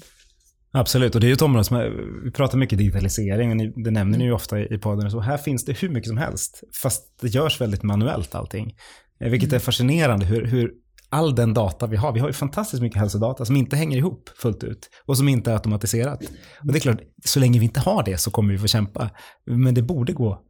[0.75, 1.77] Absolut, och det är ju ett område som,
[2.23, 5.65] vi pratar mycket digitalisering, och det nämner ni ju ofta i podden, så här finns
[5.65, 8.75] det hur mycket som helst, fast det görs väldigt manuellt allting.
[9.19, 10.71] Eh, vilket är fascinerande hur, hur
[11.09, 14.29] all den data vi har, vi har ju fantastiskt mycket hälsodata som inte hänger ihop
[14.37, 16.23] fullt ut och som inte är automatiserat.
[16.59, 19.09] Och det är klart, så länge vi inte har det så kommer vi få kämpa.
[19.45, 20.41] Men det borde gå.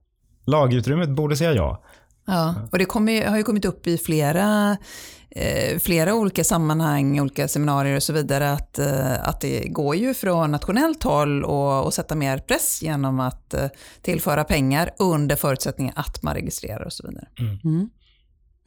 [0.46, 1.84] Lagutrymmet borde säga ja.
[2.26, 4.78] Ja, och det kommer, har ju kommit upp i flera,
[5.30, 10.14] eh, flera olika sammanhang, olika seminarier och så vidare, att, eh, att det går ju
[10.14, 11.46] från nationellt håll
[11.88, 13.68] att sätta mer press genom att eh,
[14.02, 17.28] tillföra pengar under förutsättning att man registrerar och så vidare.
[17.40, 17.60] Mm.
[17.64, 17.90] Mm.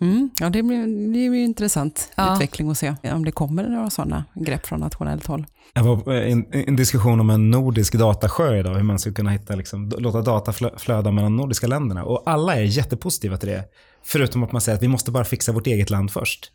[0.00, 0.78] Mm, ja, det blir,
[1.12, 2.34] det blir intressant ja.
[2.34, 5.46] utveckling att se om det kommer några sådana grepp från nationellt håll.
[5.74, 9.30] Jag var på en, en diskussion om en nordisk datasjö idag, hur man ska kunna
[9.30, 12.04] hitta, liksom, låta data flöda mellan de nordiska länderna.
[12.04, 13.64] Och alla är jättepositiva till det.
[14.04, 16.52] Förutom att man säger att vi måste bara fixa vårt eget land först.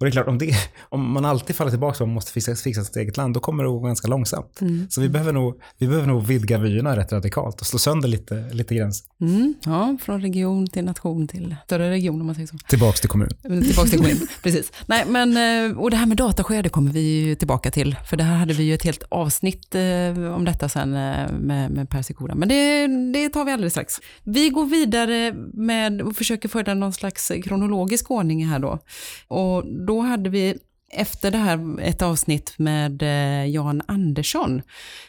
[0.00, 0.54] Och det är klart, om, det,
[0.88, 3.40] om man alltid faller tillbaka på att man måste fixa, fixa sitt eget land, då
[3.40, 4.60] kommer det att gå ganska långsamt.
[4.60, 4.86] Mm.
[4.90, 8.50] Så vi behöver, nog, vi behöver nog vidga vyerna rätt radikalt och slå sönder lite,
[8.52, 9.06] lite gränser.
[9.20, 9.54] Mm.
[9.64, 12.58] Ja, från region till nation till större region om man säger så.
[12.68, 13.28] Tillbaks till kommun.
[13.42, 14.72] Tillbaks till kommun, precis.
[14.86, 15.36] Nej, men,
[15.70, 17.96] eh, och det här med datasjö, det kommer vi ju tillbaka till.
[18.10, 21.70] För det här hade vi ju ett helt avsnitt eh, om detta sen eh, med,
[21.70, 22.34] med Per Sikora.
[22.34, 23.94] Men det, det tar vi alldeles strax.
[24.24, 28.78] Vi går vidare med och försöker föra någon slags kronologisk ordning här då.
[29.28, 30.58] Och då hade vi
[30.92, 34.62] efter det här ett avsnitt med eh, Jan Andersson.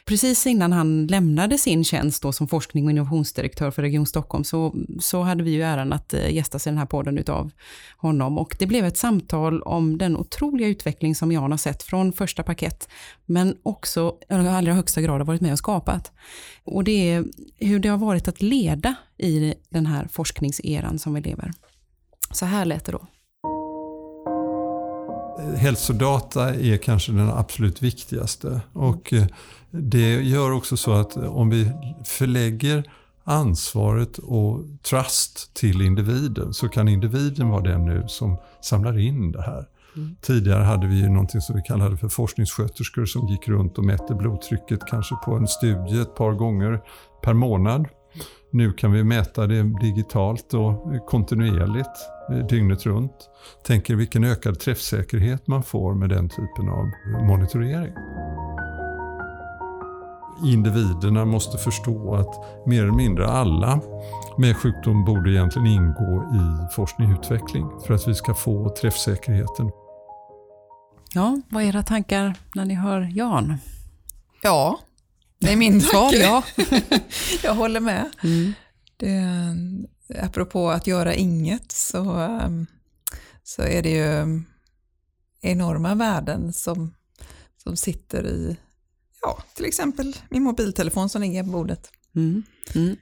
[0.06, 4.76] Precis innan han lämnade sin tjänst då som forskning och innovationsdirektör för Region Stockholm så,
[5.00, 7.52] så hade vi ju äran att eh, gästas i den här podden utav
[7.98, 12.14] honom och det blev ett samtal om den otroliga utveckling som Jan har sett från
[12.14, 12.90] första paket
[13.26, 16.12] men också i allra högsta grad har varit med och skapat.
[16.64, 17.26] Och det är
[17.58, 21.52] hur det har varit att leda i den här forskningseran som vi lever.
[22.32, 23.08] Så här lät det då
[25.56, 28.62] hälsodata är kanske den absolut viktigaste.
[28.74, 29.26] Och eh,
[29.72, 31.72] det gör också så att om vi
[32.06, 32.84] förlägger
[33.24, 39.42] ansvaret och trust till individen så kan individen vara den nu som samlar in det
[39.42, 39.66] här.
[39.96, 40.16] Mm.
[40.22, 44.16] Tidigare hade vi ju någonting som vi kallade för forskningssköterskor som gick runt och mätte
[44.16, 46.82] blodtrycket kanske på en studie ett par gånger
[47.24, 47.88] per månad.
[48.52, 52.11] Nu kan vi mäta det digitalt och kontinuerligt eh,
[52.50, 53.30] dygnet runt.
[53.66, 56.92] Tänker vilken ökad träffsäkerhet man får med den typen av
[57.28, 57.94] monitorering.
[60.44, 63.82] Individerna måste förstå att mer eller mindre alla
[64.38, 69.72] med sjukdom borde egentligen ingå i forskning och utveckling för att vi ska få träffsäkerheten.
[71.14, 73.58] Ja, vad är era tankar när ni hör Jan?
[74.42, 74.80] Ja,
[75.40, 76.44] det är min svar, ja.
[77.44, 78.10] jag håller med.
[78.24, 78.54] Mm.
[78.98, 79.08] Det,
[80.20, 82.68] apropå att göra inget så, um,
[83.44, 84.42] så är det ju
[85.42, 86.94] enorma värden som,
[87.64, 88.58] som sitter i
[89.22, 91.92] ja, till exempel min mobiltelefon som ligger på bordet.
[92.16, 92.44] Mm.
[92.76, 92.96] Mm.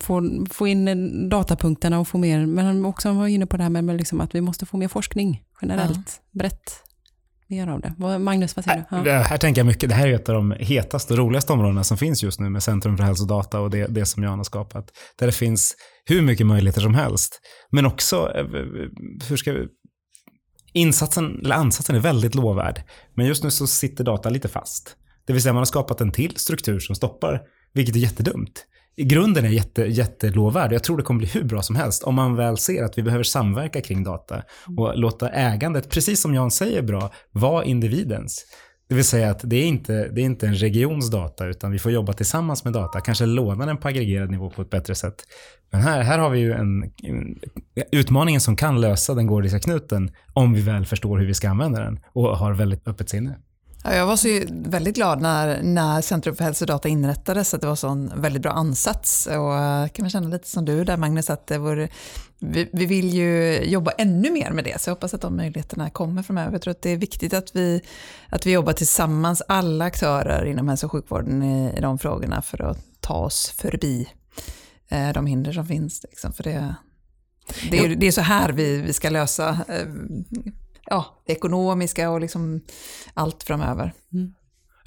[0.00, 3.96] Få, få in datapunkterna och få mer, men också var inne på det här med
[3.96, 6.38] liksom att vi måste få mer forskning generellt, ja.
[6.38, 6.87] brett
[7.48, 8.18] mer av det.
[8.18, 9.10] Magnus, vad säger du?
[9.10, 9.18] Ja.
[9.18, 11.98] Här tänker jag mycket, det här är ett av de hetaste och roligaste områdena som
[11.98, 14.90] finns just nu med Centrum för hälsodata och det, det som Jan har skapat.
[15.18, 17.40] Där det finns hur mycket möjligheter som helst.
[17.70, 18.46] Men också, eh,
[19.28, 19.66] hur ska vi,
[20.72, 22.82] insatsen, eller ansatsen är väldigt lovvärd.
[23.14, 24.96] Men just nu så sitter data lite fast.
[25.26, 27.40] Det vill säga man har skapat en till struktur som stoppar,
[27.72, 28.64] vilket är jättedumt
[28.98, 30.72] i grunden är jätte, jättelovvärd.
[30.72, 33.02] Jag tror det kommer bli hur bra som helst om man väl ser att vi
[33.02, 34.42] behöver samverka kring data
[34.76, 38.44] och låta ägandet, precis som Jan säger bra, vara individens.
[38.88, 41.78] Det vill säga att det är inte, det är inte en regions data utan vi
[41.78, 45.14] får jobba tillsammans med data, kanske låna den på aggregerad nivå på ett bättre sätt.
[45.70, 47.38] Men här, här har vi ju en, en
[47.92, 51.80] utmaningen som kan lösa den gordiska knuten om vi väl förstår hur vi ska använda
[51.80, 53.36] den och har väldigt öppet sinne.
[53.88, 57.90] Ja, jag var så väldigt glad när, när Centrum för hälsodata inrättades, att det var
[57.90, 59.26] en väldigt bra ansats.
[59.26, 61.88] Och eh, kan man känna lite som du där Magnus, att det vore,
[62.38, 65.90] vi, vi vill ju jobba ännu mer med det, så jag hoppas att de möjligheterna
[65.90, 66.52] kommer framöver.
[66.52, 67.82] Jag tror att det är viktigt att vi,
[68.28, 72.62] att vi jobbar tillsammans, alla aktörer inom hälso och sjukvården i, i de frågorna för
[72.62, 74.08] att ta oss förbi
[74.88, 76.02] eh, de hinder som finns.
[76.02, 76.74] Liksom, för det,
[77.70, 79.86] det, är, det är så här vi, vi ska lösa eh,
[80.90, 82.60] ja, det ekonomiska och liksom
[83.14, 83.92] allt framöver.
[84.12, 84.32] Mm.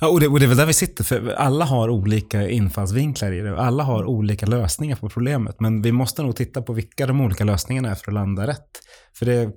[0.04, 3.32] Ja, och det, och det är väl där vi sitter, för alla har olika infallsvinklar
[3.32, 3.60] i det.
[3.60, 5.60] Alla har olika lösningar på problemet.
[5.60, 8.70] Men vi måste nog titta på vilka de olika lösningarna är för att landa rätt.
[9.14, 9.52] För det,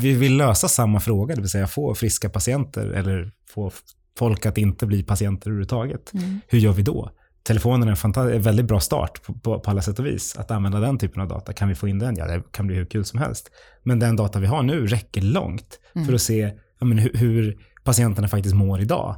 [0.00, 3.70] vi vill lösa samma fråga, det vill säga få friska patienter eller få
[4.18, 6.14] folk att inte bli patienter överhuvudtaget.
[6.14, 6.40] Mm.
[6.48, 7.10] Hur gör vi då?
[7.42, 10.36] Telefonen är en, en väldigt bra start på, på, på, alla sätt och vis.
[10.36, 11.52] Att använda den typen av data.
[11.52, 12.16] Kan vi få in den?
[12.16, 13.50] Ja, det kan bli hur kul som helst.
[13.82, 16.06] Men den data vi har nu räcker långt mm.
[16.06, 19.16] för att se ja, men hur, hur patienterna faktiskt mår idag.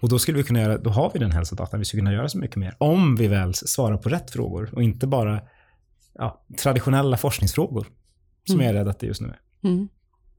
[0.00, 2.28] Och då skulle vi kunna göra, då har vi den hälsodatan, vi skulle kunna göra
[2.28, 2.76] så mycket mer.
[2.78, 5.40] Om vi väl svarar på rätt frågor och inte bara
[6.14, 7.86] ja, traditionella forskningsfrågor.
[8.46, 8.66] Som mm.
[8.66, 9.68] jag är rädd att det just nu är.
[9.68, 9.88] Mm.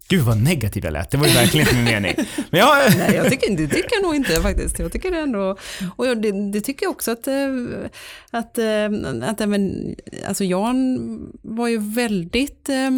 [0.07, 2.15] Gud vad negativ jag lät, det var ju verkligen inte min mening.
[2.49, 2.91] Men jag...
[2.97, 4.79] Nej, jag tycker, det tycker jag nog inte faktiskt.
[4.79, 5.57] Jag tycker det ändå,
[5.95, 7.49] och det, det tycker jag också att, eh,
[8.31, 8.89] att, eh,
[9.21, 9.95] att även,
[10.27, 10.99] alltså Jan
[11.41, 12.91] var ju väldigt eh,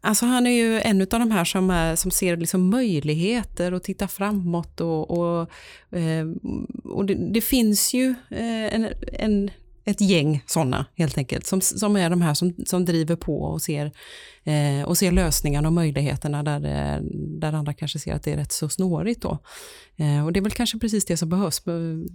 [0.00, 3.82] Alltså han är ju en av de här som, är, som ser liksom möjligheter och
[3.82, 4.80] tittar framåt.
[4.80, 5.50] Och, och,
[6.84, 9.50] och det, det finns ju en, en,
[9.84, 13.62] ett gäng sådana helt enkelt, som, som är de här som, som driver på och
[13.62, 13.92] ser
[14.46, 17.02] eh, och ser lösningarna och möjligheterna där, eh,
[17.40, 19.22] där andra kanske ser att det är rätt så snårigt.
[19.22, 19.38] Då.
[19.98, 21.62] Eh, och det är väl kanske precis det som behövs.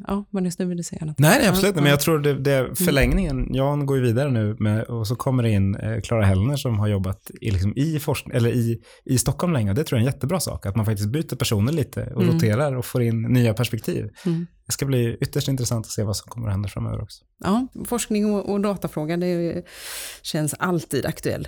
[0.07, 1.19] Ja, vad ni ville säga något.
[1.19, 2.75] Nej, nej absolut ja, men jag tror det, det mm.
[2.75, 6.55] förlängningen, Jan går ju vidare nu med, och så kommer det in eh, Klara Hellner
[6.55, 9.73] som har jobbat i, liksom, i, forskning, eller i, i Stockholm länge.
[9.73, 12.35] Det tror jag är en jättebra sak, att man faktiskt byter personer lite och mm.
[12.35, 14.09] roterar och får in nya perspektiv.
[14.25, 14.47] Mm.
[14.65, 17.23] Det ska bli ytterst intressant att se vad som kommer att hända framöver också.
[17.43, 19.63] Ja, forskning och, och datafrågan, det
[20.21, 21.47] känns alltid aktuell.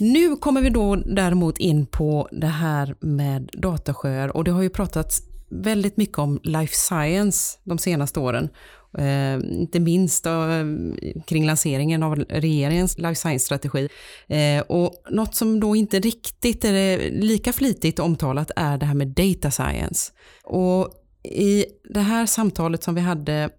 [0.00, 4.62] Nu nu kommer vi då däremot in på det här med datasjöar och det har
[4.62, 8.48] ju pratats väldigt mycket om life science de senaste åren.
[8.98, 10.64] Eh, inte minst då, eh,
[11.26, 13.88] kring lanseringen av regeringens life science-strategi.
[14.26, 19.08] Eh, och något som då inte riktigt är lika flitigt omtalat är det här med
[19.08, 20.12] data science.
[20.44, 20.88] Och
[21.24, 23.50] i det här samtalet som vi hade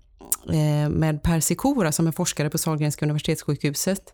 [0.49, 4.13] Eh, med Per Sikora som är forskare på Sahlgrenska universitetssjukhuset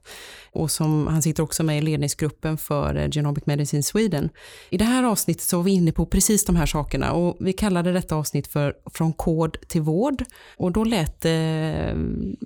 [0.51, 4.29] och som, han sitter också med i ledningsgruppen för eh, Genomic Medicine Sweden.
[4.69, 7.53] I det här avsnittet så var vi inne på precis de här sakerna och vi
[7.53, 10.23] kallade detta avsnitt för Från kod till vård
[10.57, 11.95] och då lät det eh,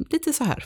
[0.10, 0.66] lite så här.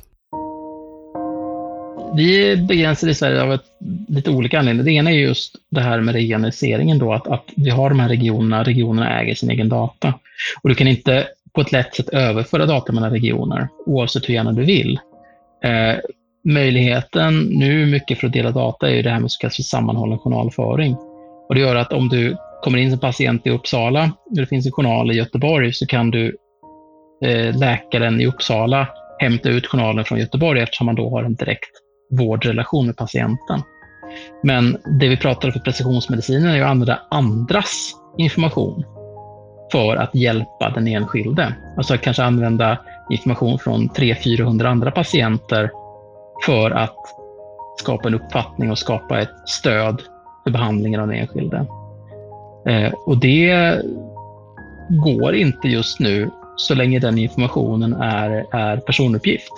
[2.15, 3.65] Vi är begränsade i Sverige av ett,
[4.07, 4.85] lite olika anledningar.
[4.85, 8.09] Det ena är just det här med regionaliseringen då, att, att vi har de här
[8.09, 10.13] regionerna, regionerna äger sin egen data.
[10.61, 14.51] Och du kan inte på ett lätt sätt överföra data mellan regioner, oavsett hur gärna
[14.51, 14.99] du vill.
[15.63, 15.99] Eh,
[16.43, 20.19] möjligheten nu mycket för att dela data är ju det här med så kallad sammanhållen
[20.19, 20.95] journalföring.
[21.49, 24.65] Och det gör att om du kommer in som patient i Uppsala och det finns
[24.65, 26.37] en journal i Göteborg så kan du
[27.25, 28.87] eh, läkaren i Uppsala
[29.19, 31.71] hämta ut journalen från Göteborg eftersom man då har en direkt
[32.11, 33.61] vårdrelation med patienten.
[34.43, 38.98] Men det vi pratar om för precisionsmedicinen är ju att använda andras information
[39.71, 41.53] för att hjälpa den enskilde.
[41.77, 42.77] Alltså kanske använda
[43.09, 45.71] information från 300-400 andra patienter
[46.45, 46.97] för att
[47.79, 50.01] skapa en uppfattning och skapa ett stöd
[50.43, 51.65] för behandlingen av den enskilde.
[52.65, 53.81] Eh, och det
[54.89, 59.51] går inte just nu så länge den informationen är, är personuppgift.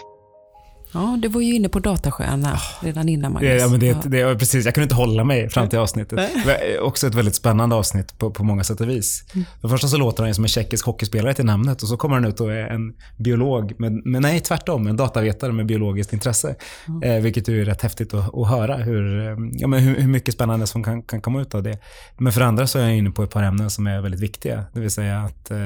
[0.94, 3.62] Ja, du var ju inne på datasköna oh, redan innan Magnus.
[3.62, 4.66] Ja, men det, det, precis.
[4.66, 6.20] Jag kunde inte hålla mig fram till avsnittet.
[6.46, 9.24] Det var också ett väldigt spännande avsnitt på, på många sätt och vis.
[9.34, 9.46] Mm.
[9.62, 12.16] För det första så låter han som en tjeckisk hockeyspelare till namnet och så kommer
[12.16, 16.56] han ut och är en biolog, men, men nej tvärtom, en datavetare med biologiskt intresse.
[16.88, 17.04] Mm.
[17.04, 20.34] Eh, vilket är rätt häftigt att, att höra hur, eh, ja, men hur, hur, mycket
[20.34, 21.78] spännande som kan, kan komma ut av det.
[22.18, 24.66] Men för andra så är jag inne på ett par ämnen som är väldigt viktiga.
[24.74, 25.58] Det vill säga att eh,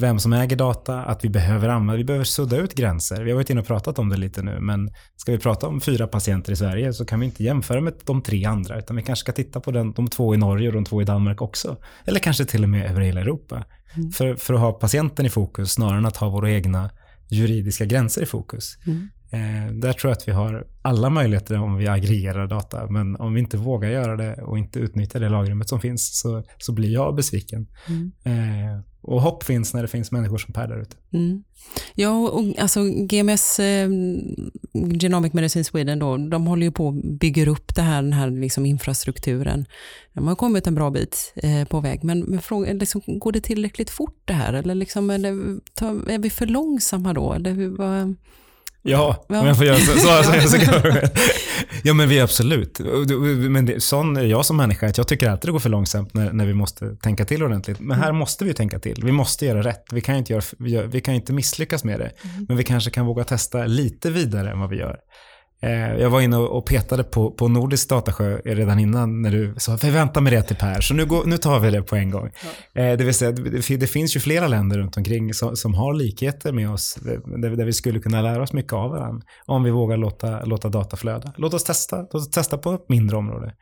[0.00, 3.22] vem som äger data, att vi behöver använda, vi behöver sudda ut gränser.
[3.22, 5.80] Vi har varit inne och pratat om det lite nu, men ska vi prata om
[5.80, 9.02] fyra patienter i Sverige så kan vi inte jämföra med de tre andra, utan vi
[9.02, 11.76] kanske ska titta på den, de två i Norge och de två i Danmark också.
[12.04, 13.64] Eller kanske till och med över hela Europa.
[13.94, 14.10] Mm.
[14.10, 16.90] För, för att ha patienten i fokus snarare än att ha våra egna
[17.30, 18.78] juridiska gränser i fokus.
[18.86, 19.08] Mm.
[19.32, 23.34] Eh, där tror jag att vi har alla möjligheter om vi aggregerar data, men om
[23.34, 26.92] vi inte vågar göra det och inte utnyttjar det lagrummet som finns så, så blir
[26.92, 27.66] jag besviken.
[27.88, 28.12] Mm.
[28.24, 30.96] Eh, och hopp finns när det finns människor som Per där ute.
[31.12, 31.42] Mm.
[31.94, 33.88] Ja, och alltså GMS, eh,
[35.00, 38.30] Genomic Medicine Sweden, då, de håller ju på att bygga upp det här, den här
[38.30, 39.66] liksom infrastrukturen.
[40.12, 43.40] De har kommit en bra bit eh, på väg, men, men fråga, liksom, går det
[43.40, 44.52] tillräckligt fort det här?
[44.52, 45.30] Eller, liksom, eller
[46.10, 47.32] är vi för långsamma då?
[47.32, 48.14] Eller hur, vad,
[48.82, 49.98] Ja, om jag får göra så.
[49.98, 50.56] så, så, så,
[51.82, 52.80] ja, men vi är absolut.
[53.50, 56.14] Men det, sån är jag som människa, att jag tycker alltid det går för långsamt
[56.14, 57.80] när, när vi måste tänka till ordentligt.
[57.80, 59.02] Men här måste vi tänka till.
[59.04, 59.84] Vi måste göra rätt.
[59.92, 62.10] Vi kan inte, göra, vi kan inte misslyckas med det.
[62.22, 62.46] Mm.
[62.48, 64.98] Men vi kanske kan våga testa lite vidare än vad vi gör.
[65.62, 69.78] Eh, jag var inne och petade på, på Nordisk datasjö redan innan när du sa
[69.78, 72.30] förvänta mig det till Per, så nu, går, nu tar vi det på en gång.
[72.72, 72.82] Ja.
[72.82, 76.52] Eh, det vill säga, det, finns ju flera länder runt omkring som, som har likheter
[76.52, 79.96] med oss, där, där, vi skulle kunna lära oss mycket av varandra, om vi vågar
[79.96, 81.32] låta, låta data flöda.
[81.36, 83.54] Låt oss testa, låt oss testa på ett mindre område.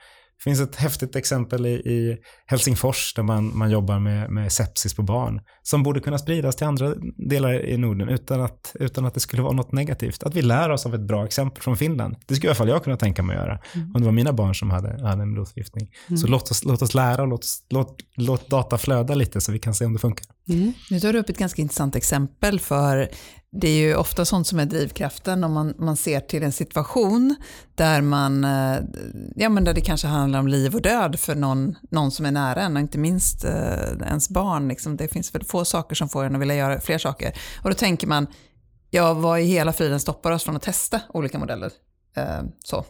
[0.45, 4.95] Det finns ett häftigt exempel i, i Helsingfors där man, man jobbar med, med sepsis
[4.95, 6.95] på barn som borde kunna spridas till andra
[7.29, 10.23] delar i Norden utan att, utan att det skulle vara något negativt.
[10.23, 12.17] Att vi lär oss av ett bra exempel från Finland.
[12.27, 13.93] Det skulle i alla fall jag kunna tänka mig att göra mm.
[13.95, 15.89] om det var mina barn som hade, hade en blodförgiftning.
[16.09, 16.19] Mm.
[16.19, 19.59] Så låt oss, låt oss lära och låt, låt, låt data flöda lite så vi
[19.59, 20.27] kan se om det funkar.
[20.49, 20.73] Mm.
[20.91, 23.09] Nu tar du upp ett ganska intressant exempel för
[23.53, 27.37] det är ju ofta sånt som är drivkraften om man, man ser till en situation
[27.75, 28.79] där, man, eh,
[29.37, 32.31] ja, men där det kanske handlar om liv och död för någon, någon som är
[32.31, 34.69] nära en och inte minst eh, ens barn.
[34.69, 34.97] Liksom.
[34.97, 37.39] Det finns väl få saker som får en att vilja göra fler saker.
[37.63, 38.27] Och då tänker man,
[38.91, 41.73] ja vad i hela friden stoppar oss från att testa olika modeller?
[42.17, 42.85] Eh, så.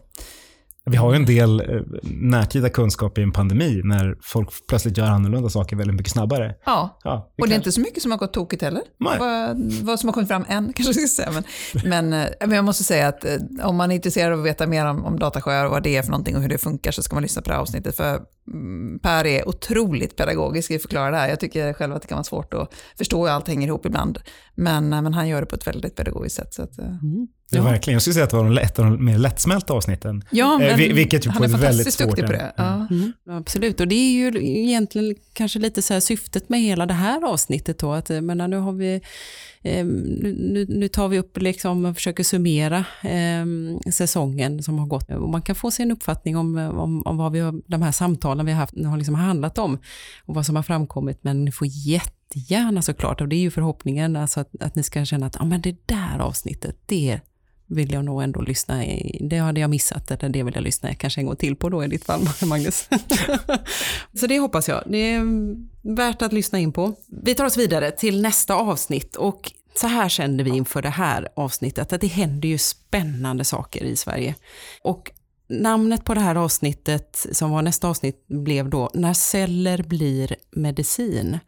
[0.90, 5.06] Vi har ju en del eh, närtida kunskap i en pandemi när folk plötsligt gör
[5.06, 6.54] annorlunda saker väldigt mycket snabbare.
[6.64, 8.82] Ja, ja och det är inte så mycket som har gått tokigt heller.
[8.98, 11.30] Vad, vad som har kommit fram än, kanske jag ska säga.
[11.32, 11.44] Men,
[11.84, 14.66] men, eh, men jag måste säga att eh, om man är intresserad av att veta
[14.66, 17.02] mer om, om datasjöar och vad det är för någonting och hur det funkar så
[17.02, 17.96] ska man lyssna på det här avsnittet.
[17.96, 18.20] För
[19.02, 21.28] Per är otroligt pedagogisk i att förklara det här.
[21.28, 24.18] Jag tycker själv att det kan vara svårt att förstå hur allt hänger ihop ibland.
[24.54, 26.54] Men, men han gör det på ett väldigt pedagogiskt sätt.
[26.54, 27.28] Så att, mm.
[27.50, 27.94] Ja, verkligen.
[27.94, 30.24] Jag skulle säga att det var ett av de mer lättsmälta avsnitten.
[30.30, 32.52] Ja, eh, men vilket ju han är fantastiskt duktig på det.
[32.56, 32.86] Ja.
[32.90, 33.12] Mm.
[33.30, 37.78] Absolut, och det är ju egentligen kanske lite så syftet med hela det här avsnittet.
[37.78, 39.00] Då, att, menar, nu, har vi, eh,
[39.62, 43.46] Ehm, nu, nu, tar vi upp liksom och försöker summera eh,
[43.92, 45.10] säsongen som har gått.
[45.10, 47.92] Och man kan få sig en uppfattning om, om, om vad vi har, de här
[47.92, 49.78] samtalen vi har haft har liksom handlat om
[50.24, 51.18] och vad som har framkommit.
[51.22, 55.04] Men ni får jättegärna såklart, och det är ju förhoppningen, alltså att, att ni ska
[55.04, 57.20] känna att ah, men det där avsnittet, det
[57.70, 59.18] vill jag nog ändå lyssna i.
[59.20, 61.84] Det hade jag missat, eller det vill jag lyssna kanske en gång till på då
[61.84, 62.88] i ditt fall, Magnus.
[64.14, 64.82] så det hoppas jag.
[64.86, 65.22] Det är
[65.96, 66.94] värt att lyssna in på.
[67.06, 71.28] Vi tar oss vidare till nästa avsnitt och så här kände vi inför det här
[71.36, 74.34] avsnittet, att det händer ju spännande saker i Sverige.
[74.82, 75.10] Och
[75.48, 81.38] namnet på det här avsnittet, som var nästa avsnitt, blev då När celler blir medicin.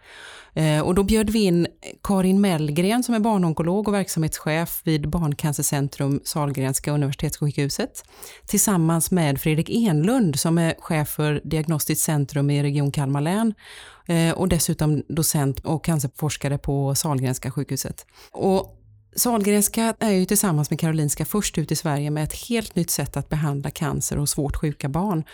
[0.54, 1.66] Eh, och då bjöd vi in
[2.02, 8.04] Karin Mellgren som är barnonkolog och verksamhetschef vid Barncancercentrum Salgrenska universitetssjukhuset
[8.46, 13.54] tillsammans med Fredrik Enlund som är chef för Diagnostiskt centrum i Region Kalmar län
[14.06, 18.06] eh, och dessutom docent och cancerforskare på Salgrenska sjukhuset.
[18.32, 18.78] Och
[19.16, 23.16] Salgrenska är ju tillsammans med Karolinska först ut i Sverige med ett helt nytt sätt
[23.16, 25.24] att behandla cancer och svårt sjuka barn.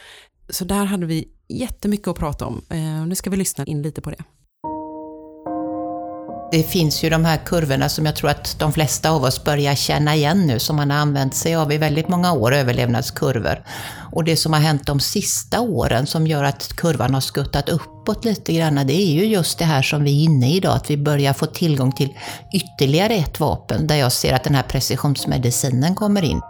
[0.48, 2.62] Så där hade vi jättemycket att prata om.
[2.68, 4.24] Eh, nu ska vi lyssna in lite på det.
[6.50, 9.74] Det finns ju de här kurvorna som jag tror att de flesta av oss börjar
[9.74, 13.62] känna igen nu, som man har använt sig av i väldigt många år, överlevnadskurvor.
[14.12, 18.24] Och det som har hänt de sista åren som gör att kurvan har skuttat uppåt
[18.24, 20.90] lite grann, det är ju just det här som vi är inne i idag, att
[20.90, 22.16] vi börjar få tillgång till
[22.54, 26.40] ytterligare ett vapen, där jag ser att den här precisionsmedicinen kommer in.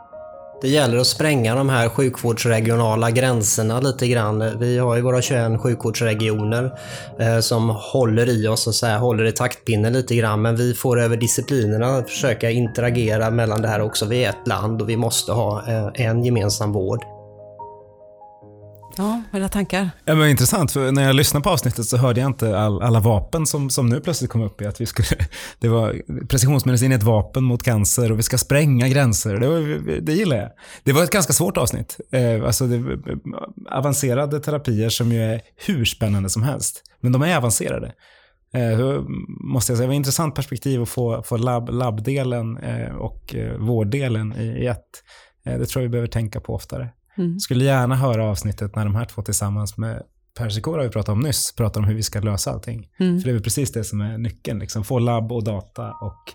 [0.60, 4.58] Det gäller att spränga de här sjukvårdsregionala gränserna lite grann.
[4.58, 6.78] Vi har ju våra 21 sjukvårdsregioner
[7.18, 10.42] eh, som håller i oss, och så här, håller i taktpinnen lite grann.
[10.42, 14.06] Men vi får över disciplinerna försöka interagera mellan det här också.
[14.06, 17.17] Vi är ett land och vi måste ha eh, en gemensam vård.
[18.98, 19.90] Ja, vad är dina tankar?
[20.04, 23.00] Ja, men intressant, för när jag lyssnade på avsnittet så hörde jag inte all, alla
[23.00, 25.08] vapen som, som nu plötsligt kom upp i att vi skulle,
[25.58, 29.36] det var precisionsmedicin är ett vapen mot cancer och vi ska spränga gränser.
[29.36, 30.50] Det, var, det gillar jag.
[30.82, 32.00] Det var ett ganska svårt avsnitt.
[32.12, 32.98] Eh, alltså det,
[33.70, 36.82] avancerade terapier som ju är hur spännande som helst.
[37.00, 37.92] Men de är avancerade.
[38.54, 39.02] Eh,
[39.40, 43.34] måste jag säga, det var ett intressant perspektiv att få, få labb, labbdelen eh, och
[43.34, 45.02] eh, vårddelen i, i ett.
[45.46, 46.88] Eh, det tror jag vi behöver tänka på oftare.
[47.18, 47.40] Mm.
[47.40, 50.02] Skulle gärna höra avsnittet när de här två tillsammans med
[50.38, 52.88] Per Sikora vi pratade om nyss, pratar om hur vi ska lösa allting.
[52.98, 53.20] Mm.
[53.20, 54.84] För det är väl precis det som är nyckeln, liksom.
[54.84, 56.32] få labb och data och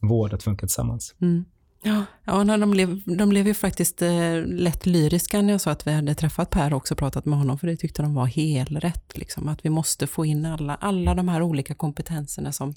[0.00, 1.14] vård att funka tillsammans.
[1.20, 1.44] Mm.
[1.82, 5.86] Ja, ja de, blev, de blev ju faktiskt eh, lätt lyriska när jag sa att
[5.86, 9.18] vi hade träffat Per och också pratat med honom, för det tyckte de var helrätt.
[9.18, 12.74] Liksom, att vi måste få in alla, alla de här olika kompetenserna som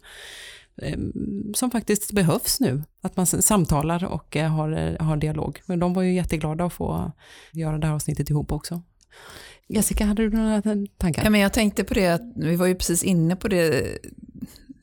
[0.82, 0.98] Eh,
[1.54, 2.84] som faktiskt behövs nu.
[3.02, 5.62] Att man samtalar och eh, har, eh, har dialog.
[5.66, 7.12] Men de var ju jätteglada att få
[7.52, 8.82] göra det här avsnittet ihop också.
[9.68, 10.62] Jessica, hade du några
[10.98, 11.24] tankar?
[11.24, 13.98] Ja, men jag tänkte på det, att vi var ju precis inne på det,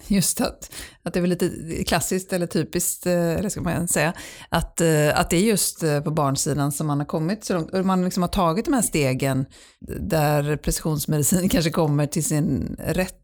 [0.06, 1.50] just att, att det är väl lite
[1.84, 4.12] klassiskt eller typiskt, eller ska man säga,
[4.48, 4.80] att,
[5.14, 7.86] att det är just på barnsidan som man har kommit så långt.
[7.86, 9.46] Man liksom har tagit de här stegen
[10.00, 13.23] där precisionsmedicin kanske kommer till sin rätt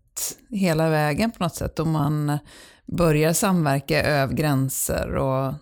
[0.51, 1.79] hela vägen på något sätt.
[1.79, 2.39] Och man
[2.87, 5.55] börjar samverka över gränser och,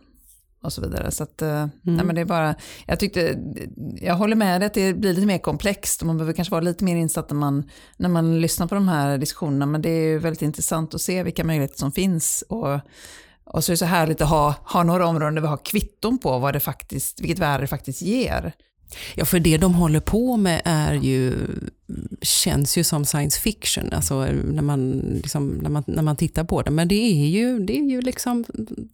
[0.62, 1.10] och så vidare.
[1.10, 1.70] Så att, mm.
[1.82, 2.54] nej, men det är bara,
[2.86, 3.38] jag, tyckte,
[4.00, 6.60] jag håller med dig att det blir lite mer komplext och man behöver kanske vara
[6.60, 9.66] lite mer insatt när man, när man lyssnar på de här diskussionerna.
[9.66, 12.44] Men det är väldigt intressant att se vilka möjligheter som finns.
[12.48, 12.80] Och,
[13.44, 16.18] och så är det så härligt att ha, ha några områden där vi har kvitton
[16.18, 18.52] på vad det faktiskt, vilket värde det faktiskt ger.
[19.14, 21.34] Ja, för det de håller på med är ju,
[22.22, 26.62] känns ju som science fiction, alltså när man, liksom, när man, när man tittar på
[26.62, 26.70] det.
[26.70, 28.44] Men det är ju, det är ju liksom,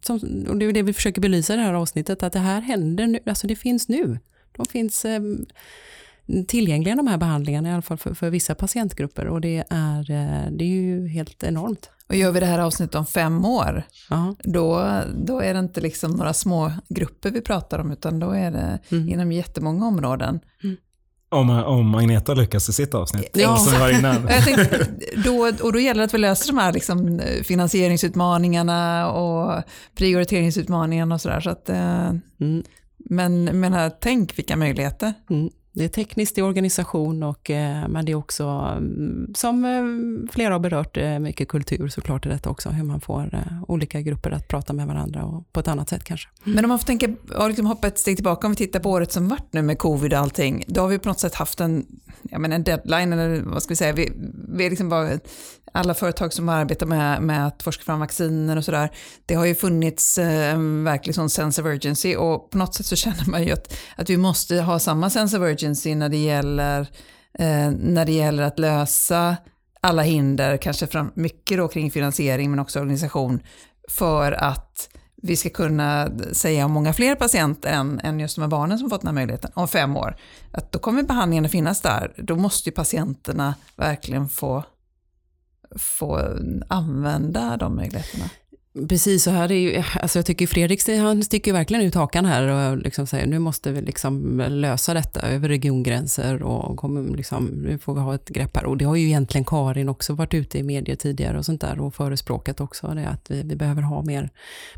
[0.01, 2.61] som, och det är det vi försöker belysa i det här avsnittet, att det här
[2.61, 4.19] händer nu, alltså det finns nu.
[4.57, 5.21] De finns eh,
[6.47, 10.51] tillgängliga de här behandlingarna, i alla fall för, för vissa patientgrupper och det är, eh,
[10.51, 11.89] det är ju helt enormt.
[12.09, 13.83] Och gör vi det här avsnittet om fem år,
[14.43, 18.51] då, då är det inte liksom några små grupper vi pratar om, utan då är
[18.51, 19.09] det Mm.
[19.09, 20.39] inom jättemånga områden.
[21.29, 23.29] Om, om Agneta lyckas i sitt avsnitt.
[23.33, 23.57] Ja.
[23.57, 24.27] Som var innan.
[24.45, 24.87] Tänkte,
[25.25, 29.63] då, och då gäller det att vi löser de här liksom, finansieringsutmaningarna och
[29.97, 31.39] prioriteringsutmaningarna och sådär.
[31.39, 32.11] Så att, eh,
[33.09, 35.13] Men menar, tänk vilka möjligheter.
[35.29, 35.49] Mm.
[35.75, 40.53] Det är tekniskt i organisation, och, eh, men det är också, mm, som eh, flera
[40.53, 42.69] har berört, eh, mycket kultur såklart i detta också.
[42.69, 46.29] Hur man får olika grupper att prata med varandra och på ett annat sätt kanske.
[46.43, 47.07] Men om man får tänka,
[47.37, 49.77] och liksom hoppa ett steg tillbaka, om vi tittar på året som varit nu med
[49.77, 51.85] covid och allting, då har vi på något sätt haft en,
[52.23, 54.11] jag menar en deadline, eller vad ska vi säga, vi,
[54.47, 55.19] vi är liksom bara,
[55.75, 58.91] alla företag som arbetar med, med att forska fram vacciner och sådär,
[59.25, 62.95] det har ju funnits en verklig sån sense of urgency och på något sätt så
[62.95, 66.81] känner man ju att, att vi måste ha samma sense of urgency när det gäller,
[67.39, 69.37] eh, när det gäller att lösa
[69.81, 73.39] alla hinder, kanske fram, mycket då kring finansiering men också organisation,
[73.89, 74.89] för att
[75.25, 78.89] vi ska kunna säga om många fler patienter än, än just de här barnen som
[78.89, 80.17] fått den här möjligheten om fem år,
[80.51, 82.13] att då kommer behandlingen att finnas där.
[82.17, 84.63] Då måste ju patienterna verkligen få,
[85.75, 86.37] få
[86.69, 88.25] använda de möjligheterna.
[88.89, 92.47] Precis, så här är ju, alltså jag tycker Fredrik han sticker verkligen ut hakan här
[92.47, 97.77] och liksom säger nu måste vi liksom lösa detta över regiongränser och kommer liksom, nu
[97.77, 98.65] får vi ha ett grepp här.
[98.65, 101.79] Och det har ju egentligen Karin också varit ute i medier tidigare och sånt där
[101.79, 104.29] och förespråkat också det att vi, vi behöver ha mer,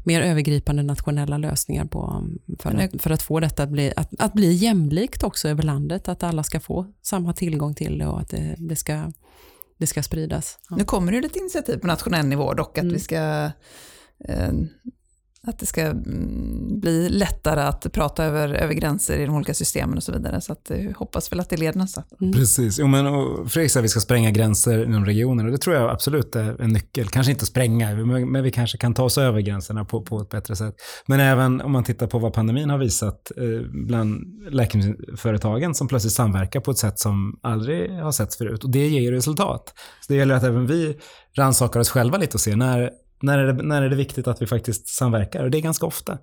[0.03, 2.23] mer övergripande nationella lösningar på,
[2.59, 6.07] för, att, för att få detta att bli, att, att bli jämlikt också över landet,
[6.07, 9.11] att alla ska få samma tillgång till det och att det, det ska
[9.78, 10.59] det ska spridas.
[10.69, 10.75] Ja.
[10.75, 12.93] Nu kommer det lite initiativ på nationell nivå dock, att mm.
[12.93, 13.51] vi ska
[14.25, 14.51] eh,
[15.43, 19.97] att det ska mm, bli lättare att prata över, över gränser i de olika systemen
[19.97, 20.41] och så vidare.
[20.41, 22.07] Så att, eh, hoppas väl att det leder någonstans.
[22.21, 22.33] Mm.
[22.33, 22.79] Precis.
[22.79, 25.75] Jo, men, och Fredrik säger att vi ska spränga gränser inom regioner och det tror
[25.75, 27.07] jag absolut är en nyckel.
[27.07, 30.55] Kanske inte spränga, men vi kanske kan ta oss över gränserna på, på ett bättre
[30.55, 30.75] sätt.
[31.05, 34.21] Men även om man tittar på vad pandemin har visat eh, bland
[34.51, 38.63] läkemedelsföretagen som plötsligt samverkar på ett sätt som aldrig har setts förut.
[38.63, 39.73] Och det ger ju resultat.
[40.01, 40.97] Så det gäller att även vi
[41.38, 42.91] rannsakar oss själva lite och ser när
[43.22, 45.43] när är, det, när är det viktigt att vi faktiskt samverkar?
[45.43, 46.18] Och det är ganska ofta.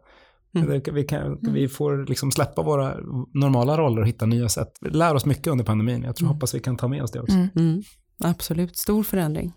[0.57, 0.83] Mm.
[0.93, 2.97] Vi, kan, vi får liksom släppa våra
[3.35, 4.69] normala roller och hitta nya sätt.
[4.81, 6.03] Vi lär oss mycket under pandemin.
[6.03, 6.35] Jag tror, mm.
[6.35, 7.35] hoppas vi kan ta med oss det också.
[7.35, 7.49] Mm.
[7.57, 7.83] Mm.
[8.19, 9.53] Absolut, stor förändring.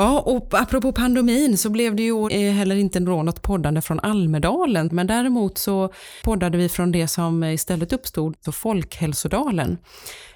[0.00, 4.88] Ja, och apropå pandemin så blev det ju eh, heller inte något poddande från Almedalen,
[4.92, 5.92] men däremot så
[6.24, 9.78] poddade vi från det som istället uppstod, så Folkhälsodalen,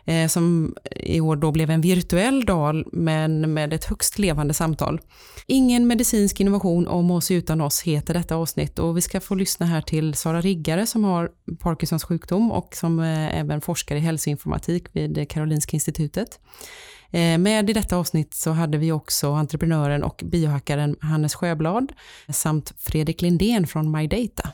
[0.05, 5.01] eh, som i år då blev en virtuell dal, men med ett högst levande samtal.
[5.47, 9.67] Ingen medicinsk innovation om oss utan oss heter detta avsnitt och vi ska få lyssna
[9.67, 14.85] här till Sara Riggare som har Parkinsons sjukdom och som eh, även forskar i hälsoinformatik
[14.93, 16.41] vid Karolinska institutet.
[17.13, 21.93] Eh, med i detta avsnitt så hade vi också entreprenören och biohackaren Hannes Sjöblad
[22.29, 24.49] samt Fredrik Lindén från MyData.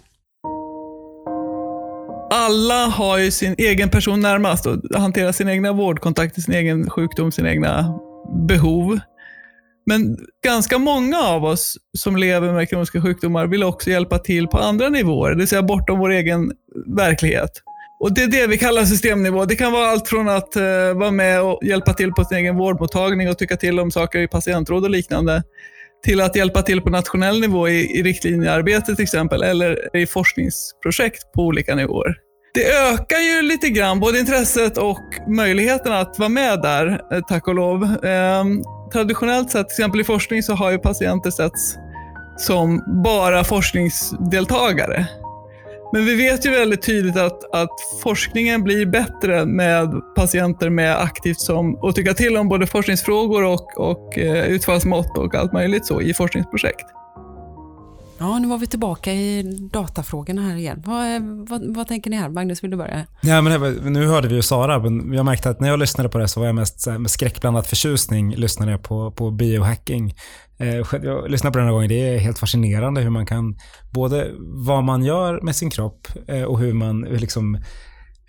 [2.30, 7.32] Alla har ju sin egen person närmast och hanterar sin egna vårdkontakter, sin egen sjukdom,
[7.32, 7.98] sina egna
[8.48, 9.00] behov.
[9.86, 14.58] Men ganska många av oss som lever med kroniska sjukdomar vill också hjälpa till på
[14.58, 16.52] andra nivåer, det vill säga bortom vår egen
[16.86, 17.50] verklighet.
[18.00, 19.44] Och Det är det vi kallar systemnivå.
[19.44, 20.62] Det kan vara allt från att eh,
[20.94, 24.28] vara med och hjälpa till på sin egen vårdmottagning och tycka till om saker i
[24.28, 25.42] patientråd och liknande,
[26.04, 31.32] till att hjälpa till på nationell nivå i, i riktlinjearbete till exempel, eller i forskningsprojekt
[31.32, 32.16] på olika nivåer.
[32.54, 37.48] Det ökar ju lite grann både intresset och möjligheten att vara med där, eh, tack
[37.48, 37.84] och lov.
[38.04, 38.44] Eh,
[38.92, 41.76] traditionellt sett, till exempel i forskning, så har ju patienter setts
[42.36, 45.06] som bara forskningsdeltagare.
[45.92, 47.70] Men vi vet ju väldigt tydligt att, att
[48.02, 53.78] forskningen blir bättre med patienter med aktivt som och tycka till om både forskningsfrågor och,
[53.78, 56.86] och eh, utfallsmått och allt möjligt så i forskningsprojekt.
[58.20, 60.82] Ja, nu var vi tillbaka i datafrågorna här igen.
[60.86, 62.28] Vad, vad, vad tänker ni här?
[62.28, 63.06] Magnus, vill du börja?
[63.20, 66.08] Ja, men var, nu hörde vi ju Sara, men jag märkte att när jag lyssnade
[66.08, 70.14] på det så var jag mest här, med skräckblandad förtjusning lyssnade jag på, på biohacking.
[70.58, 73.56] Eh, jag lyssnade på den här gången, det är helt fascinerande hur man kan,
[73.92, 77.58] både vad man gör med sin kropp eh, och hur man liksom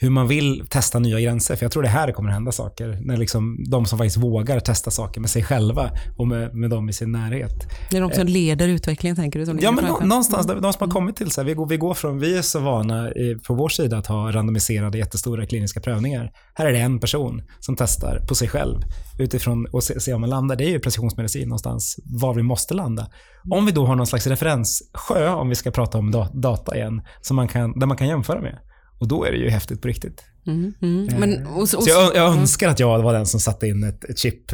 [0.02, 1.56] hur man vill testa nya gränser.
[1.56, 2.98] För jag tror det här kommer hända saker.
[3.02, 6.90] När liksom de som faktiskt vågar testa saker med sig själva och med, med dem
[6.90, 7.54] i sin närhet.
[7.92, 9.46] Det är de som leder utvecklingen tänker du?
[9.46, 11.66] Som Ja, men nå- någonstans, där- de som har kommit till så här, vi går,
[11.68, 15.46] vi går från, vi är så vana i, på vår sida att ha randomiserade jättestora
[15.46, 16.32] kliniska prövningar.
[16.54, 18.76] Här är det en person som testar på sig själv
[19.20, 20.56] utifrån och se, se om man landar.
[20.56, 23.08] Det är ju precisionsmedicin någonstans, var vi måste landa.
[23.50, 27.02] Om vi då har någon slags referenssjö, om vi ska prata om da, data igen,
[27.22, 28.58] som man kan, där man kan jämföra med.
[29.00, 30.24] Och då är det ju häftigt på riktigt.
[30.48, 31.08] Mm, mm.
[31.20, 34.04] Men, och, och, Så jag, jag önskar att jag var den som satte in ett,
[34.04, 34.52] ett chip,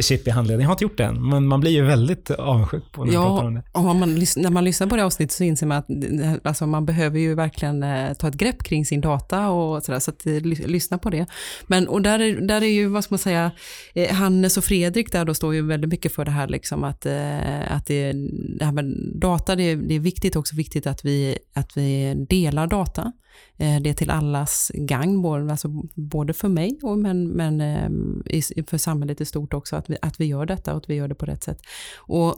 [0.00, 0.60] chip i handleden.
[0.60, 3.22] Jag har inte gjort det än, men man blir ju väldigt avundsjuk på när man
[3.26, 3.88] pratar om Ja, det.
[3.88, 6.86] och man, när man lyssnar på det avsnittet så inser man att eh, alltså, man
[6.86, 10.32] behöver ju verkligen eh, ta ett grepp kring sin data och sådär, så att eh,
[10.32, 11.26] ly- lyssna på det.
[11.66, 13.50] Men, och där är, där är ju, vad ska man säga,
[13.94, 17.06] eh, Hannes och Fredrik där då står ju väldigt mycket för det här liksom att,
[17.06, 18.12] eh, att det,
[18.58, 18.84] det här med
[19.20, 23.12] data, det är, det är viktigt också viktigt att vi, att vi delar data.
[23.60, 28.22] Eh, det är till allas gagn, både, alltså både för mig och men, men ehm,
[28.66, 31.08] för samhället i stort också, att vi, att vi gör detta och att vi gör
[31.08, 31.62] det på rätt sätt.
[31.96, 32.34] Och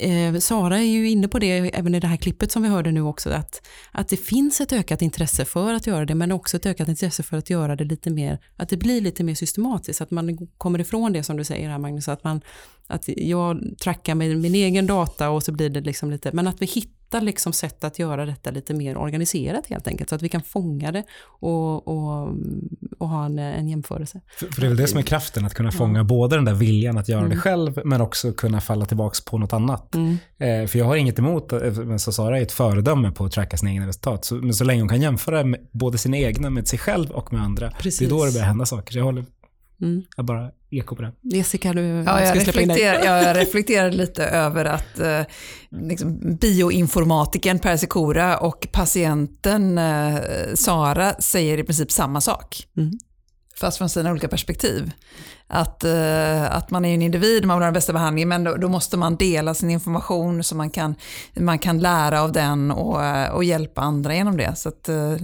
[0.00, 2.68] eh, eh, Sara är ju inne på det även i det här klippet som vi
[2.68, 6.32] hörde nu också, att, att det finns ett ökat intresse för att göra det, men
[6.32, 9.34] också ett ökat intresse för att göra det lite mer, att det blir lite mer
[9.34, 12.40] systematiskt, att man kommer ifrån det som du säger här Magnus, att, man,
[12.86, 16.62] att jag trackar med min egen data och så blir det liksom lite, men att
[16.62, 20.28] vi hittar liksom sätt att göra detta lite mer organiserat helt enkelt, så att vi
[20.28, 22.28] kan fånga det och, och,
[22.98, 24.20] och ha en, en jämförelse.
[24.38, 26.54] För, för det är väl det som är kraften, att kunna fånga både den där
[26.54, 27.38] viljan att göra det Mm.
[27.38, 29.94] själv, men också kunna falla tillbaka på något annat.
[29.94, 30.16] Mm.
[30.38, 33.32] Eh, för jag har inget emot, eh, men så Sara är ett föredöme på att
[33.32, 34.24] tracka sina egna resultat.
[34.24, 37.32] Så, men så länge hon kan jämföra med, både sina egna med sig själv och
[37.32, 37.98] med andra, Precis.
[37.98, 38.96] det är då det börjar hända saker.
[38.96, 39.24] Jag håller,
[39.82, 40.02] Mm.
[40.16, 41.12] jag bara eko på det.
[41.22, 42.76] Jessica, du Ja, jag, ska släppa in dig.
[42.76, 45.20] reflekterar, jag reflekterar lite över att eh,
[45.70, 50.18] liksom, bioinformatikern Per Secora och patienten eh,
[50.54, 52.66] Sara säger i princip samma sak.
[52.76, 52.92] Mm.
[53.56, 54.92] Fast från sina olika perspektiv.
[55.46, 58.56] Att, eh, att man är en individ, man vill ha den bästa behandlingen, men då,
[58.56, 60.94] då måste man dela sin information så man kan,
[61.34, 64.56] man kan lära av den och, eh, och hjälpa andra genom det.
[64.56, 65.16] Så att, eh,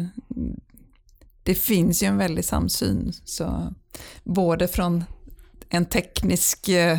[1.43, 3.13] det finns ju en väldig samsyn.
[3.25, 3.75] Så,
[4.25, 5.05] både från
[5.71, 6.99] en teknisk eh,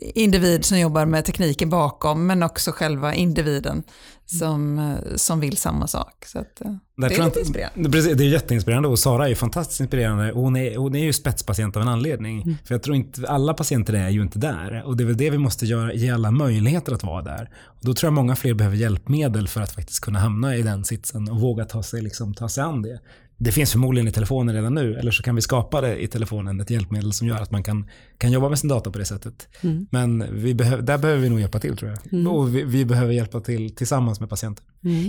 [0.00, 3.82] individ som jobbar med tekniken bakom, men också själva individen
[4.26, 6.24] som, eh, som vill samma sak.
[6.26, 7.90] Så att, eh, det är lite inspirerande.
[7.90, 10.32] Precis, det är jätteinspirerande och Sara är fantastiskt inspirerande.
[10.32, 12.42] Och Hon är, hon är ju spetspatient av en anledning.
[12.42, 12.56] Mm.
[12.64, 14.82] För jag tror inte, alla patienter är ju inte där.
[14.86, 17.50] Och det är väl det vi måste göra, ge alla möjligheter att vara där.
[17.64, 20.84] Och då tror jag många fler behöver hjälpmedel för att faktiskt kunna hamna i den
[20.84, 23.00] sitsen och våga ta sig, liksom, ta sig an det.
[23.36, 26.60] Det finns förmodligen i telefonen redan nu, eller så kan vi skapa det i telefonen,
[26.60, 29.48] ett hjälpmedel som gör att man kan, kan jobba med sin data på det sättet.
[29.60, 29.86] Mm.
[29.90, 32.12] Men vi behöv, där behöver vi nog hjälpa till tror jag.
[32.12, 32.32] Mm.
[32.32, 34.64] Och vi, vi behöver hjälpa till tillsammans med patienter.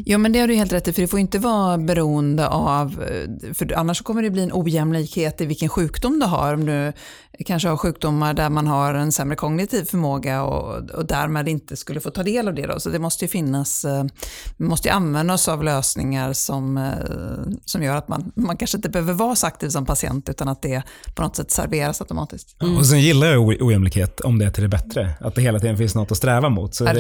[0.06, 3.04] Ja, men det har du helt rätt i, för det får inte vara beroende av,
[3.04, 6.54] eh, för annars kommer det bli en ojämlikhet i vilken sjukdom du har.
[6.54, 6.94] Om du
[7.46, 12.00] kanske har sjukdomar där man har en sämre kognitiv förmåga och, och därmed inte skulle
[12.00, 12.68] få ta del av det.
[12.68, 12.80] Då.
[12.80, 14.04] Så det måste ju finnas, eh,
[14.58, 18.78] vi måste ju använda oss av lösningar som, eh, som gör att man, man kanske
[18.78, 20.84] inte behöver vara så aktiv som patient utan att det
[21.16, 22.56] på något sätt serveras automatiskt.
[22.60, 25.14] Ja, Och sen gillar jag ojämlikhet om det är till det bättre.
[25.20, 26.76] Att det hela tiden finns något att sträva mot.
[26.76, 26.92] Så det,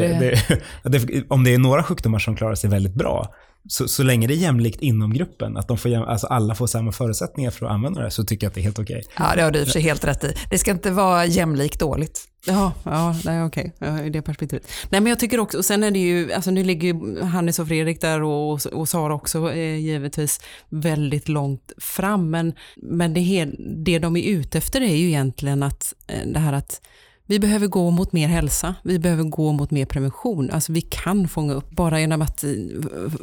[0.84, 3.34] det- det, om det är några sjukdomar som klarar sig väldigt bra,
[3.70, 6.92] så, så länge det är jämlikt inom gruppen, att de får, alltså alla får samma
[6.92, 9.04] förutsättningar för att använda det, så tycker jag att det är helt okej.
[9.18, 10.34] Ja, det har du i och för sig helt rätt i.
[10.50, 12.22] Det ska inte vara jämlikt dåligt.
[12.48, 14.68] Ja, ja nej, okej, ja, i det perspektivet.
[14.90, 17.60] Nej, men jag tycker också, och sen är det ju, alltså nu ligger ju Hannes
[17.60, 23.22] och Fredrik där och, och Sara också eh, givetvis väldigt långt fram, men, men det,
[23.22, 26.82] hel- det de är ute efter är ju egentligen att eh, det här att
[27.28, 30.52] vi behöver gå mot mer hälsa, vi behöver gå mot mer prevention.
[30.52, 32.50] Alltså vi kan fånga upp, bara genom att eh,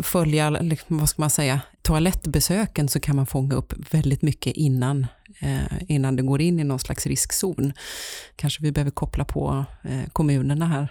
[0.03, 5.07] följa, liksom, vad ska man säga, toalettbesöken så kan man fånga upp väldigt mycket innan,
[5.88, 7.72] innan det går in i någon slags riskzon.
[8.36, 10.88] Kanske vi behöver koppla på eh, kommunerna här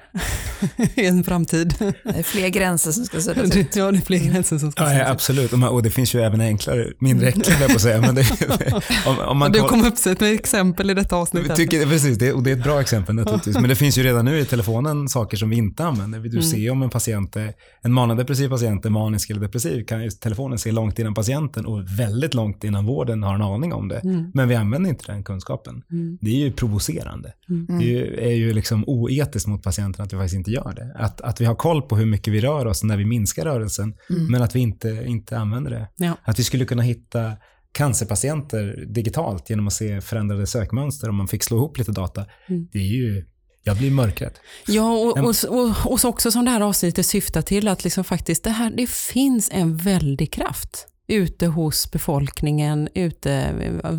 [0.95, 1.75] i en framtid.
[1.79, 3.75] Det är fler gränser som ska suddas ut.
[3.75, 5.53] ja, det är fler gränser som ska Ja, ja, absolut.
[5.53, 7.27] Och, det finns ju även enklare, mindre
[7.59, 8.01] jag på att säga.
[8.01, 8.25] Men det,
[9.05, 11.55] om, om man du kom upp med exempel i detta avsnitt.
[11.55, 13.55] Tycker, precis, det, och det är ett bra exempel naturligtvis.
[13.55, 16.19] Men det finns ju redan nu i telefonen saker som vi inte använder.
[16.19, 16.43] Du Mm.
[16.43, 20.59] ser om en patient, är- en manodepressiv patient är manisk eller depressiv, kan ju telefonen
[20.59, 23.99] se långt innan patienten och väldigt långt innan vården har en aning om det.
[23.99, 24.31] Mm.
[24.41, 25.83] Men vi använder inte den kunskapen.
[25.91, 26.17] Mm.
[26.21, 27.33] Det är ju provocerande.
[27.49, 27.79] Mm.
[27.79, 30.95] Det är ju, är ju liksom oetiskt mot patienten att vi faktiskt inte gör det.
[30.95, 33.93] Att, att vi har koll på hur mycket vi rör oss när vi minskar rörelsen,
[34.09, 34.31] Mm.
[34.31, 35.87] men att vi inte, inte använder det.
[35.95, 36.17] Ja.
[36.23, 37.33] Att vi skulle kunna hitta
[37.71, 42.25] cancerpatienter digitalt genom att se förändrade sökmönster om man fick slå ihop lite data.
[42.49, 42.67] Mm.
[42.71, 43.25] Det är ju,
[43.63, 44.33] jag blir mörkrädd.
[44.67, 48.03] Ja, och, och, och, och så också som det här avsnittet syftar till att liksom
[48.03, 53.53] faktiskt det, här, det finns en väldig kraft ute hos befolkningen, ute,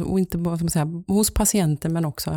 [0.04, 2.30] och inte bara som säga, hos patienten men också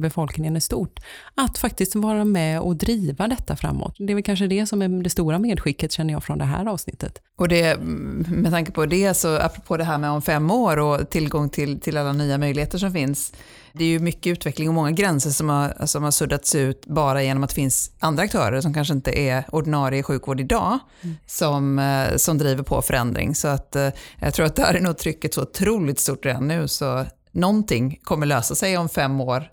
[0.00, 1.00] befolkningen i stort.
[1.34, 3.94] Att faktiskt vara med och driva detta framåt.
[3.98, 6.66] Det är väl kanske det som är det stora medskicket känner jag från det här
[6.66, 7.22] avsnittet.
[7.36, 7.80] Och det,
[8.26, 11.80] med tanke på det, så apropå det här med om fem år och tillgång till,
[11.80, 13.32] till alla nya möjligheter som finns,
[13.78, 17.22] det är ju mycket utveckling och många gränser som har, som har suddats ut bara
[17.22, 21.16] genom att det finns andra aktörer som kanske inte är ordinarie sjukvård idag mm.
[21.26, 23.34] som, eh, som driver på förändring.
[23.34, 23.88] Så att, eh,
[24.20, 28.26] jag tror att där är nog trycket så otroligt stort redan nu så någonting kommer
[28.26, 29.50] lösa sig om fem år.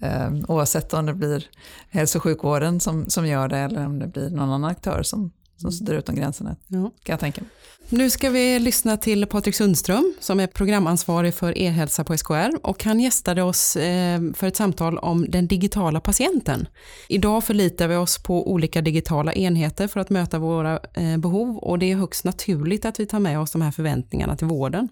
[0.00, 1.46] Eh, oavsett om det blir
[1.90, 5.32] hälso och sjukvården som, som gör det eller om det blir någon annan aktör som,
[5.56, 6.56] som suddar ut de gränserna.
[6.66, 6.82] Ja.
[6.82, 7.50] Kan jag tänka mig.
[7.88, 12.84] Nu ska vi lyssna till Patrik Sundström som är programansvarig för e-hälsa på SKR och
[12.84, 16.68] han gästade oss eh, för ett samtal om den digitala patienten.
[17.08, 21.78] Idag förlitar vi oss på olika digitala enheter för att möta våra eh, behov och
[21.78, 24.88] det är högst naturligt att vi tar med oss de här förväntningarna till vården.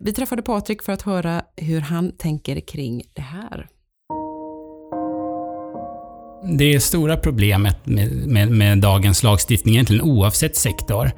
[0.00, 3.68] Vi träffade Patrik för att höra hur han tänker kring det här.
[6.44, 11.10] Det stora problemet med, med, med, dagens lagstiftning, egentligen oavsett sektor,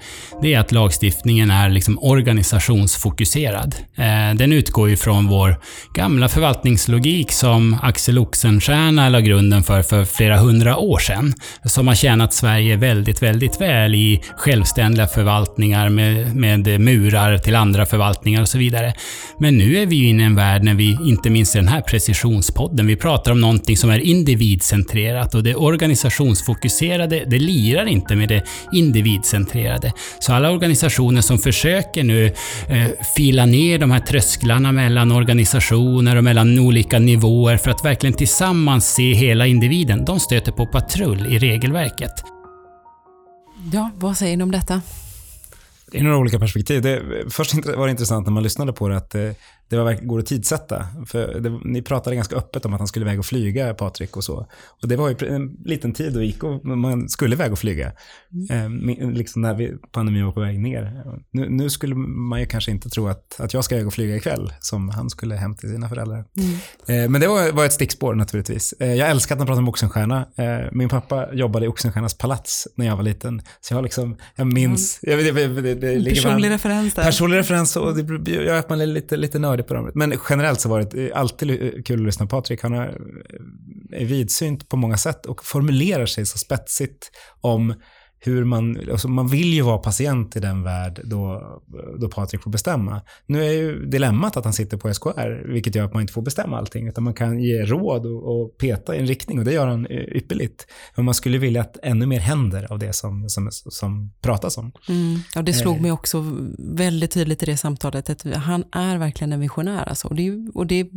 [0.42, 3.74] det är att lagstiftningen är liksom organisationsfokuserad.
[3.96, 5.56] Eh, den utgår ju från vår
[5.94, 11.34] gamla förvaltningslogik som Axel Oxenstierna la grunden för för flera hundra år sedan.
[11.64, 17.86] Som har tjänat Sverige väldigt, väldigt väl i självständiga förvaltningar med, med murar till andra
[17.86, 18.94] förvaltningar och så vidare.
[19.38, 21.80] Men nu är vi inne i en värld när vi, inte minst i den här
[21.80, 28.16] precisionspodden, vi pratar om någonting som är individcentrerat centrerat och det organisationsfokuserade, det lirar inte
[28.16, 28.42] med det
[28.72, 29.92] individcentrerade.
[30.18, 32.26] Så alla organisationer som försöker nu
[32.68, 38.16] eh, fila ner de här trösklarna mellan organisationer och mellan olika nivåer för att verkligen
[38.16, 42.12] tillsammans se hela individen, de stöter på patrull i regelverket.
[43.72, 44.82] Ja, vad säger ni om detta?
[45.90, 46.82] Det är några olika perspektiv.
[46.82, 49.14] Det, först var det intressant när man lyssnade på det att
[49.68, 50.86] det, det var, går att tidsätta.
[51.06, 54.24] För det, ni pratade ganska öppet om att han skulle iväg och flyga, Patrik och
[54.24, 54.46] så.
[54.82, 57.92] Och det var ju en liten tid då gick och man skulle iväg och flyga.
[58.50, 58.88] Mm.
[58.88, 61.04] Eh, liksom när vi, pandemin var på väg ner.
[61.30, 64.16] Nu, nu, skulle man ju kanske inte tro att, att jag ska iväg och flyga
[64.16, 66.24] ikväll, som han skulle hem till sina föräldrar.
[66.36, 67.04] Mm.
[67.04, 68.74] Eh, men det var, var ett stickspår naturligtvis.
[68.80, 70.26] Eh, jag älskar att han pratar om Oxenstierna.
[70.36, 73.42] Eh, min pappa jobbade i Oxenstiernas palats när jag var liten.
[73.60, 75.00] Så jag, liksom, jag minns...
[75.02, 75.26] Mm.
[75.26, 77.04] Jag, det, det, det, personlig referens där.
[77.04, 79.90] Personlig referens och det gör att man är lite, lite nördig på dem.
[79.94, 82.62] Men generellt så var det eh, alltid eh, kul att lyssna på Patrik.
[82.62, 82.80] Han eh,
[83.92, 87.74] är vidsynt på många sätt och formulerar sig så spetsigt om
[88.26, 91.42] hur man, alltså man vill ju vara patient i den värld då,
[91.98, 93.00] då Patrik får bestämma.
[93.26, 96.22] Nu är ju dilemmat att han sitter på SKR, vilket gör att man inte får
[96.22, 99.52] bestämma allting, utan man kan ge råd och, och peta i en riktning och det
[99.52, 100.66] gör han ypperligt.
[100.96, 104.72] Men man skulle vilja att ännu mer händer av det som, som, som pratas om.
[104.88, 105.18] Mm.
[105.34, 105.82] Ja, det slog eh.
[105.82, 106.24] mig också
[106.58, 109.88] väldigt tydligt i det samtalet, att han är verkligen en visionär.
[109.88, 110.08] Alltså.
[110.08, 110.90] Och det och det,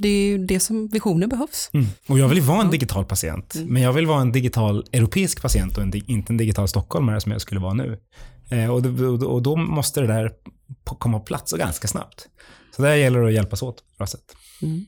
[0.00, 1.70] det är det som visioner behövs.
[1.72, 1.86] Mm.
[2.08, 3.68] Och jag vill vara en digital patient, mm.
[3.68, 7.32] men jag vill vara en digital europeisk patient och en, inte en digital stockholmare som
[7.32, 7.98] jag skulle vara nu.
[8.50, 10.32] Eh, och, då, och, då måste det där
[10.84, 12.28] komma på plats och ganska snabbt.
[12.76, 14.36] Så där gäller det att hjälpas åt på bra sätt.
[14.62, 14.86] Mm.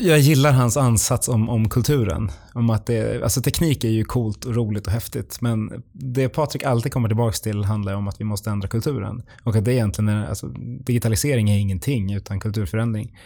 [0.00, 2.30] Jag gillar hans ansats om, om kulturen.
[2.54, 6.62] Om att det, alltså teknik är ju coolt och roligt och häftigt, men det Patrik
[6.62, 9.22] alltid kommer tillbaka till handlar om att vi måste ändra kulturen.
[9.44, 10.48] Och att det egentligen är, alltså,
[10.84, 13.16] digitalisering är ingenting utan kulturförändring.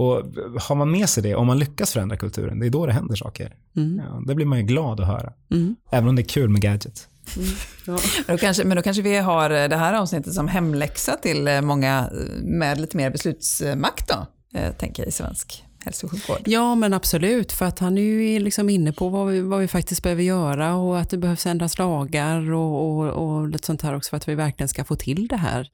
[0.00, 0.22] Och
[0.60, 3.16] har man med sig det, om man lyckas förändra kulturen, det är då det händer
[3.16, 3.54] saker.
[3.76, 4.02] Mm.
[4.06, 5.32] Ja, det blir man ju glad att höra.
[5.50, 5.76] Mm.
[5.90, 7.08] Även om det är kul med gadgets.
[7.36, 7.48] Mm,
[7.86, 7.98] ja.
[8.26, 12.10] men, då kanske, men då kanske vi har det här avsnittet som hemläxa till många
[12.42, 14.26] med lite mer beslutsmakt då,
[14.58, 16.38] eh, tänker jag i svensk hälso och sjukvård.
[16.44, 17.52] Ja, men absolut.
[17.52, 20.74] För att han är ju liksom inne på vad vi, vad vi faktiskt behöver göra
[20.74, 24.28] och att det behövs ändras lagar och, och, och lite sånt här också för att
[24.28, 25.68] vi verkligen ska få till det här.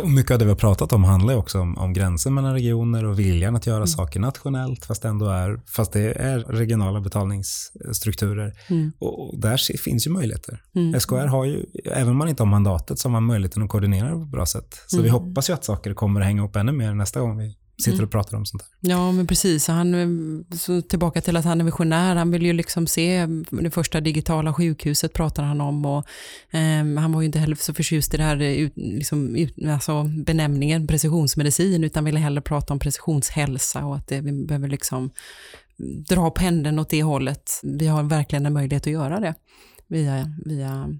[0.00, 3.04] Och mycket av det vi har pratat om handlar också om, om gränsen mellan regioner
[3.04, 3.86] och viljan att göra mm.
[3.86, 8.52] saker nationellt fast, ändå är, fast det är regionala betalningsstrukturer.
[8.66, 8.92] Mm.
[8.98, 10.62] Och, och, där finns ju möjligheter.
[10.74, 11.00] Mm.
[11.00, 14.10] SKR har ju, även om man inte har mandatet, så har man möjligheten att koordinera
[14.10, 14.84] på ett bra sätt.
[14.86, 15.20] Så vi mm.
[15.20, 18.04] hoppas ju att saker kommer att hänga ihop ännu mer nästa gång vi sitter mm.
[18.04, 18.90] och pratar om sånt här.
[18.90, 19.68] Ja, men precis.
[19.68, 22.16] Han, så tillbaka till att han är visionär.
[22.16, 25.84] Han vill ju liksom se det första digitala sjukhuset pratar han om.
[25.84, 26.06] Och,
[26.50, 30.02] eh, han var ju inte heller så förtjust i det här ut, liksom, ut, alltså
[30.02, 35.10] benämningen precisionsmedicin, utan ville hellre prata om precisionshälsa och att det, vi behöver liksom
[36.08, 37.60] dra pendeln åt det hållet.
[37.62, 39.34] Vi har verkligen en möjlighet att göra det
[39.86, 40.98] via, via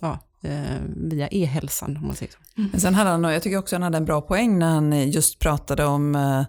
[0.00, 2.38] ja, eh, via e-hälsan om man säger så.
[2.58, 2.70] Mm.
[2.70, 5.38] Men sen hade han, jag tycker också han hade en bra poäng när han just
[5.38, 6.42] pratade om eh,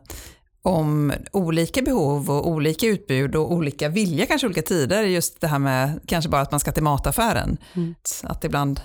[0.65, 5.03] om olika behov och olika utbud och olika vilja kanske olika tider.
[5.03, 7.57] Just det här med kanske bara att man ska till mataffären.
[7.73, 7.95] Mm.
[8.23, 8.81] Att ibland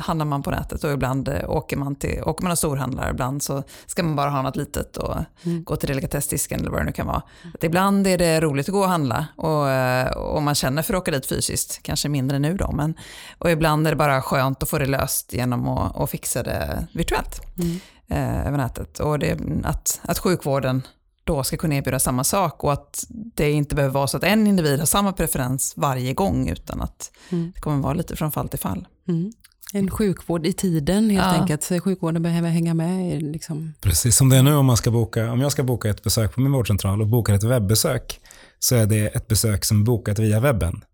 [0.00, 3.10] handlar man på nätet och ibland eh, åker man till åker man och storhandlar.
[3.10, 5.64] Ibland så ska man bara ha något litet och mm.
[5.64, 7.22] gå till delikatessdisken eller vad det nu kan vara.
[7.54, 10.94] Att ibland är det roligt att gå och handla och, eh, och man känner för
[10.94, 12.72] att åka dit fysiskt, kanske mindre nu då.
[12.72, 12.94] Men,
[13.38, 16.86] och ibland är det bara skönt att få det löst genom att, att fixa det
[16.92, 17.80] virtuellt mm.
[18.08, 19.00] eh, över nätet.
[19.00, 20.82] Och det, att, att sjukvården
[21.24, 24.46] då ska kunna erbjuda samma sak och att det inte behöver vara så att en
[24.46, 27.52] individ har samma preferens varje gång utan att mm.
[27.54, 28.86] det kommer vara lite från fall till fall.
[29.08, 29.32] Mm.
[29.72, 31.40] En sjukvård i tiden helt ja.
[31.40, 31.62] enkelt.
[31.62, 33.22] Så sjukvården behöver hänga med.
[33.22, 33.74] Liksom.
[33.80, 36.34] Precis som det är nu om, man ska boka, om jag ska boka ett besök
[36.34, 38.20] på min vårdcentral och bokar ett webbesök
[38.58, 40.84] så är det ett besök som är bokat via webben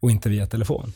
[0.00, 0.92] och inte via telefon.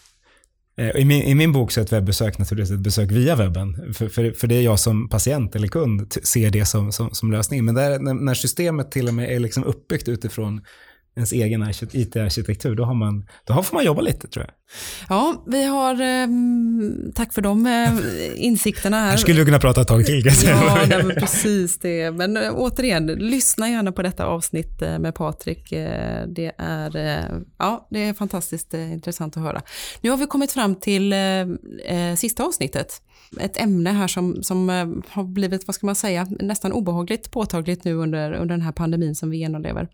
[0.76, 3.94] Eh, I min, I min bok så är ett webbesök naturligtvis ett besök via webben.
[3.94, 7.32] För, för, för det är jag som patient eller kund ser det som, som, som
[7.32, 7.64] lösning.
[7.64, 10.60] Men där, när, när systemet till och med är liksom uppbyggt utifrån
[11.20, 14.54] ens egen IT-arkitektur, då, har man, då får man jobba lite tror jag.
[15.08, 16.28] Ja, vi har, eh,
[17.14, 17.90] tack för de eh,
[18.44, 19.10] insikterna här.
[19.10, 20.22] Här skulle du kunna prata ett tag till.
[20.44, 22.10] ja, nej, precis det.
[22.10, 25.72] Men eh, återigen, lyssna gärna på detta avsnitt eh, med Patrik.
[25.72, 27.24] Eh, det, är, eh,
[27.58, 29.62] ja, det är fantastiskt intressant att höra.
[30.00, 31.14] Nu har vi kommit fram till
[32.16, 33.02] sista avsnittet
[33.38, 37.84] ett ämne här som, som eh, har blivit, vad ska man säga, nästan obehagligt påtagligt
[37.84, 39.88] nu under, under den här pandemin som vi genomlever.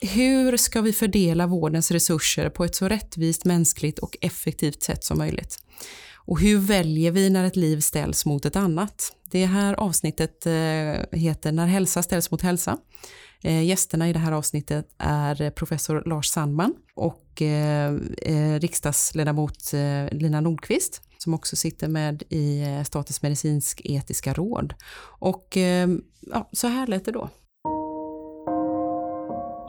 [0.00, 5.18] Hur ska vi fördela vårdens resurser på ett så rättvist, mänskligt och effektivt sätt som
[5.18, 5.58] möjligt?
[6.14, 9.12] Och hur väljer vi när ett liv ställs mot ett annat?
[9.30, 12.78] Det här avsnittet eh, heter När hälsa ställs mot hälsa.
[13.42, 17.24] Eh, gästerna i det här avsnittet är professor Lars Sandman och
[18.60, 19.72] riksdagsledamot
[20.10, 24.74] Lina Nordqvist som också sitter med i eh, Statens medicinsk-etiska råd.
[25.00, 25.88] Och eh,
[26.20, 27.30] ja, så här lät det då.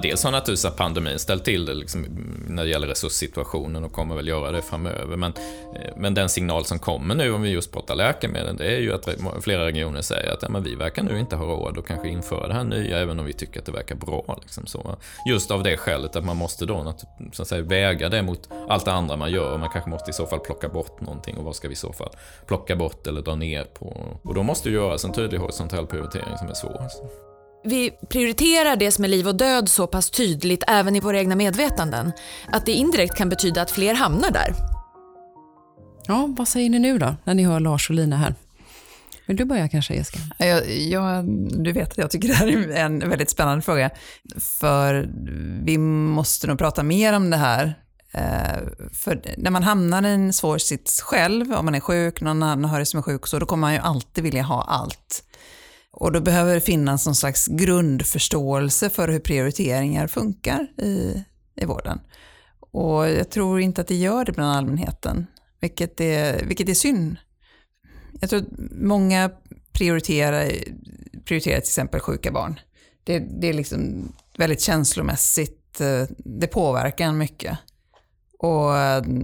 [0.02, 2.06] Dels har naturligtvis pandemin ställt till det liksom,
[2.48, 5.18] när det gäller resurssituationen och kommer väl göra det framöver.
[5.18, 5.34] Men,
[5.76, 8.94] eh, men den signal som kommer nu, om vi just pratar läkemedel, det är ju
[8.94, 9.10] att
[9.42, 12.48] flera regioner säger att ja, men vi verkar nu inte ha råd att kanske införa
[12.48, 14.40] det här nya, även om vi tycker att det verkar bra.
[14.42, 14.98] Liksom, så.
[15.26, 16.94] Just av det skälet att man måste då
[17.34, 19.58] så att säga, väga det mot allt det andra man gör.
[19.58, 21.94] Man kanske måste i så fall plocka bort någonting och vad ska vi i så
[21.94, 22.10] fall
[22.48, 24.18] plocka bort eller dra ner på?
[24.24, 26.82] Och då måste det göras en tydlig horisontell prioritering som är svår.
[26.82, 27.29] Alltså.
[27.64, 31.36] Vi prioriterar det som är liv och död så pass tydligt även i våra egna
[31.36, 32.12] medvetanden
[32.52, 34.56] att det indirekt kan betyda att fler hamnar där.
[36.08, 38.36] Ja, vad säger ni nu då, när ni hör Lars och Lina här?
[39.26, 40.20] Vill du börja kanske Jessica?
[40.38, 41.26] Jag, jag,
[41.64, 43.90] du vet att jag tycker det här är en väldigt spännande fråga.
[44.38, 45.10] För
[45.64, 47.80] vi måste nog prata mer om det här.
[48.12, 48.60] Eh,
[48.94, 52.88] för när man hamnar i en svår sits själv, om man är sjuk, någon anhörig
[52.88, 55.24] som är sjuk, så då kommer man ju alltid vilja ha allt.
[55.92, 61.24] Och då behöver det finnas någon slags grundförståelse för hur prioriteringar funkar i,
[61.56, 62.00] i vården.
[62.72, 65.28] Och jag tror inte att det gör det bland allmänheten,
[65.60, 67.18] vilket är, vilket är synd.
[68.20, 69.32] Jag tror att många
[69.72, 70.52] prioriterar,
[71.26, 72.60] prioriterar till exempel sjuka barn.
[73.04, 77.58] Det, det är liksom väldigt känslomässigt, eh, det påverkar en mycket.
[78.40, 78.70] Och,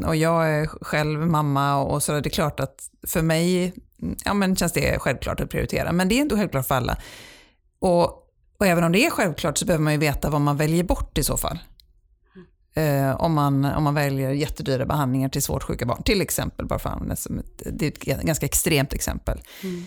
[0.08, 3.74] och jag är själv mamma och så är det klart att för mig
[4.26, 5.92] ja, men känns det självklart att prioritera.
[5.92, 6.98] Men det är inte självklart för alla.
[7.80, 8.06] Och,
[8.58, 11.18] och även om det är självklart så behöver man ju veta vad man väljer bort
[11.18, 11.60] i så fall.
[12.78, 16.66] Eh, om, man, om man väljer jättedyra behandlingar till svårt sjuka barn, till exempel.
[16.66, 17.28] Bara för ett,
[17.74, 19.42] det är ett ganska extremt exempel.
[19.64, 19.86] Mm.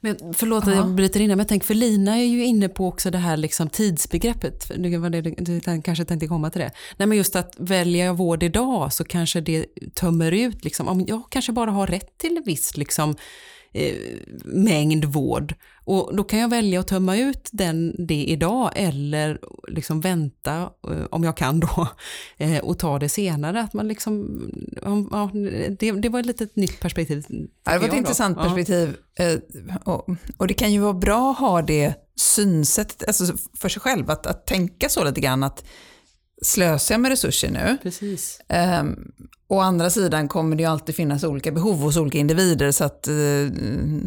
[0.00, 3.10] Men förlåt att jag bryter in men tänk för Lina är ju inne på också
[3.10, 4.70] det här liksom tidsbegreppet.
[4.76, 6.70] Det var det, du kanske tänkte komma till det.
[6.96, 11.22] Nej men just att välja vård idag så kanske det tömmer ut, liksom, om jag
[11.30, 13.16] kanske bara har rätt till en viss liksom,
[13.72, 13.94] eh,
[14.44, 15.54] mängd vård.
[15.90, 19.38] Och då kan jag välja att tömma ut den, det idag eller
[19.68, 21.88] liksom vänta, eh, om jag kan då,
[22.36, 23.60] eh, och ta det senare.
[23.60, 24.40] Att man liksom,
[24.82, 25.30] ja,
[25.78, 27.26] det, det var ett litet nytt perspektiv.
[27.64, 28.42] Ja, det var ett intressant då.
[28.44, 28.96] perspektiv.
[29.18, 29.38] Eh,
[29.84, 34.10] och, och, det kan ju vara bra att ha det synsättet alltså för sig själv,
[34.10, 35.64] att, att tänka så lite grann att
[36.42, 37.76] slösar jag med resurser nu?
[37.82, 38.40] Precis.
[38.80, 39.12] Um,
[39.48, 43.08] å andra sidan kommer det ju alltid finnas olika behov hos olika individer så att
[43.10, 43.50] uh,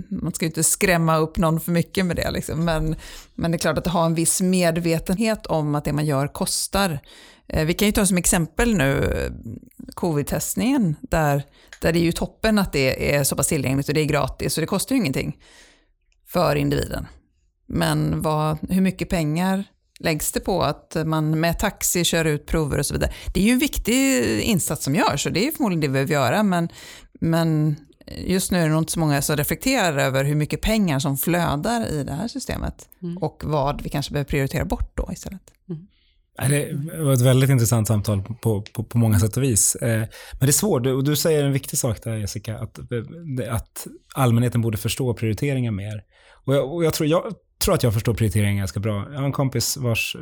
[0.10, 2.32] man ska ju inte skrämma upp någon för mycket med det.
[2.32, 2.66] Liksom.
[2.66, 2.96] Men,
[3.36, 7.00] men det är klart att ha en viss medvetenhet om att det man gör kostar.
[7.56, 9.14] Uh, vi kan ju ta som exempel nu
[9.94, 11.44] covid-testningen där,
[11.82, 14.58] där det är ju toppen att det är så pass tillgängligt och det är gratis
[14.58, 15.38] och det kostar ju ingenting
[16.28, 17.08] för individen.
[17.68, 19.64] Men vad, hur mycket pengar
[20.00, 23.12] läggs det på att man med taxi kör ut prover och så vidare.
[23.34, 26.14] Det är ju en viktig insats som görs och det är förmodligen det vi behöver
[26.14, 26.70] göra men,
[27.22, 27.76] men
[28.18, 31.18] just nu är det nog inte så många som reflekterar över hur mycket pengar som
[31.18, 33.18] flödar i det här systemet mm.
[33.18, 35.41] och vad vi kanske behöver prioritera bort då istället.
[35.70, 35.88] Mm.
[36.38, 39.76] Det var ett väldigt intressant samtal på, på, på många sätt och vis.
[39.76, 40.00] Eh,
[40.32, 42.80] men det är svårt, och du säger en viktig sak där Jessica, att,
[43.50, 46.04] att allmänheten borde förstå prioriteringar mer.
[46.46, 47.34] Och jag, och jag, tror, jag
[47.64, 49.07] tror att jag förstår prioriteringar ganska bra.
[49.11, 50.16] Jag har en kompis vars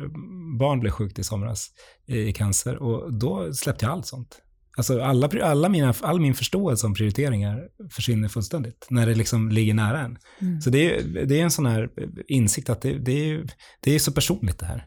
[0.58, 1.68] barn blev sjukt i somras
[2.06, 4.38] i cancer och då släppte jag allt sånt.
[4.76, 9.74] Alltså alla, alla mina, all min förståelse om prioriteringar försvinner fullständigt när det liksom ligger
[9.74, 10.18] nära en.
[10.40, 10.60] Mm.
[10.60, 11.88] Så det är, det är en sån här
[12.28, 13.44] insikt att det, det, är,
[13.80, 14.86] det är så personligt det här.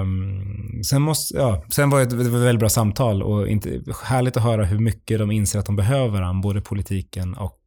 [0.00, 4.36] Um, sen, måste, ja, sen var det ett, ett väldigt bra samtal och inte, härligt
[4.36, 7.60] att höra hur mycket de inser att de behöver varandra, både politiken och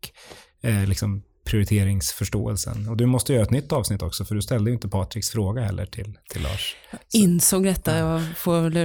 [0.63, 2.89] eh, liksom prioriteringsförståelsen.
[2.89, 5.61] Och du måste göra ett nytt avsnitt också, för du ställde ju inte Patriks fråga
[5.61, 6.75] heller till, till Lars.
[6.91, 7.17] Så.
[7.17, 8.77] Insåg detta, jag, får,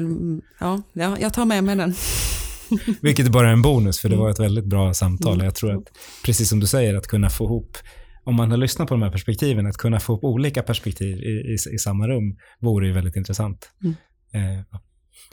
[0.61, 1.95] ja, ja, jag tar med mig den.
[3.01, 5.45] Vilket är bara en bonus, för det var ett väldigt bra samtal.
[5.45, 5.85] Jag tror att,
[6.25, 7.77] precis som du säger, att kunna få ihop
[8.25, 11.31] om man har lyssnat på de här perspektiven, att kunna få upp olika perspektiv i,
[11.31, 13.71] i, i samma rum vore ju väldigt intressant.
[13.83, 13.95] Mm.
[14.33, 14.81] Eh, ja.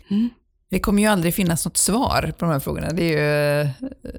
[0.10, 0.30] mm.
[0.72, 2.90] Det kommer ju aldrig finnas något svar på de här frågorna.
[2.90, 3.70] Det är ju eh,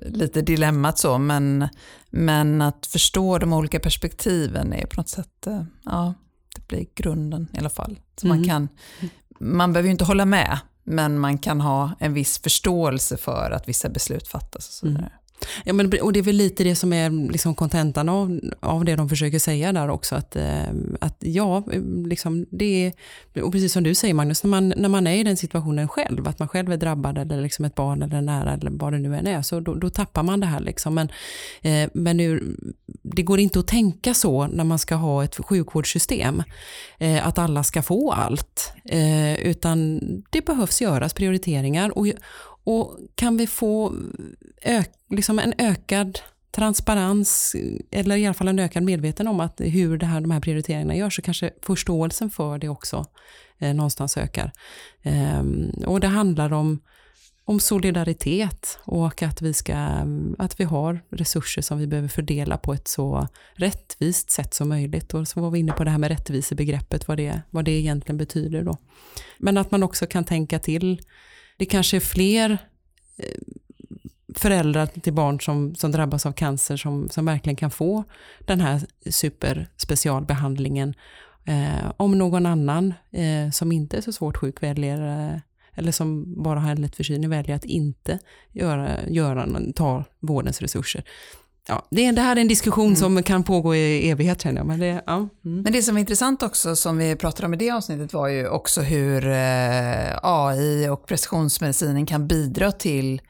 [0.03, 1.69] lite dilemmat så, men,
[2.11, 6.15] men att förstå de olika perspektiven är på något sätt, eh, ja,
[6.55, 7.99] det blir grunden i alla fall.
[8.17, 8.39] Så mm.
[8.39, 8.69] man, kan,
[9.39, 13.69] man behöver ju inte hålla med, men man kan ha en viss förståelse för att
[13.69, 15.05] vissa beslut fattas och så mm.
[15.65, 18.97] Ja, men, och det är väl lite det som är liksom kontentan av, av det
[18.97, 20.15] de försöker säga där också.
[20.15, 20.69] Att, eh,
[21.01, 21.63] att ja,
[22.07, 22.87] liksom det
[23.35, 25.89] är, och precis som du säger Magnus, när man, när man är i den situationen
[25.89, 28.99] själv, att man själv är drabbad eller liksom ett barn eller nära eller vad det
[28.99, 30.61] nu än är, så då, då tappar man det här.
[30.61, 30.95] Liksom.
[30.95, 31.09] Men,
[31.63, 32.57] eh, men nu,
[33.03, 36.43] det går inte att tänka så när man ska ha ett sjukvårdssystem,
[36.99, 38.73] eh, att alla ska få allt.
[38.85, 41.99] Eh, utan det behövs göras prioriteringar.
[41.99, 42.07] Och,
[42.65, 43.95] och kan vi få
[45.11, 46.19] liksom en ökad
[46.53, 47.57] transparens
[47.91, 50.97] eller i alla fall en ökad medveten om att hur det här, de här prioriteringarna
[50.97, 53.07] görs så kanske förståelsen för det också
[53.59, 54.53] eh, någonstans ökar.
[55.03, 55.43] Eh,
[55.87, 56.81] och det handlar om,
[57.45, 59.77] om solidaritet och att vi, ska,
[60.39, 65.15] att vi har resurser som vi behöver fördela på ett så rättvist sätt som möjligt.
[65.15, 68.19] Och så var vi inne på det här med rättvisebegreppet, vad det, vad det egentligen
[68.19, 68.77] betyder då.
[69.39, 71.03] Men att man också kan tänka till
[71.63, 72.59] det kanske är fler
[73.17, 73.39] eh,
[74.35, 78.05] föräldrar till barn som, som drabbas av cancer som, som verkligen kan få
[78.39, 80.95] den här superspecialbehandlingen.
[81.45, 85.39] Eh, om någon annan eh, som inte är så svårt sjuk väljer eh,
[85.75, 88.19] eller som bara har en lätt förkylning väljer att inte
[88.53, 91.05] göra, göra, ta vårdens resurser
[91.69, 92.97] ja, det, det här är en diskussion mm.
[92.97, 94.67] som kan pågå i evighet känner jag.
[94.67, 95.29] Men det, ja.
[95.45, 95.63] Mm.
[95.63, 98.49] men det som är intressant också, som vi pratade om i det avsnittet, var ju
[98.49, 103.21] också hur eh, AI och precisionsmedicinen kan bidra till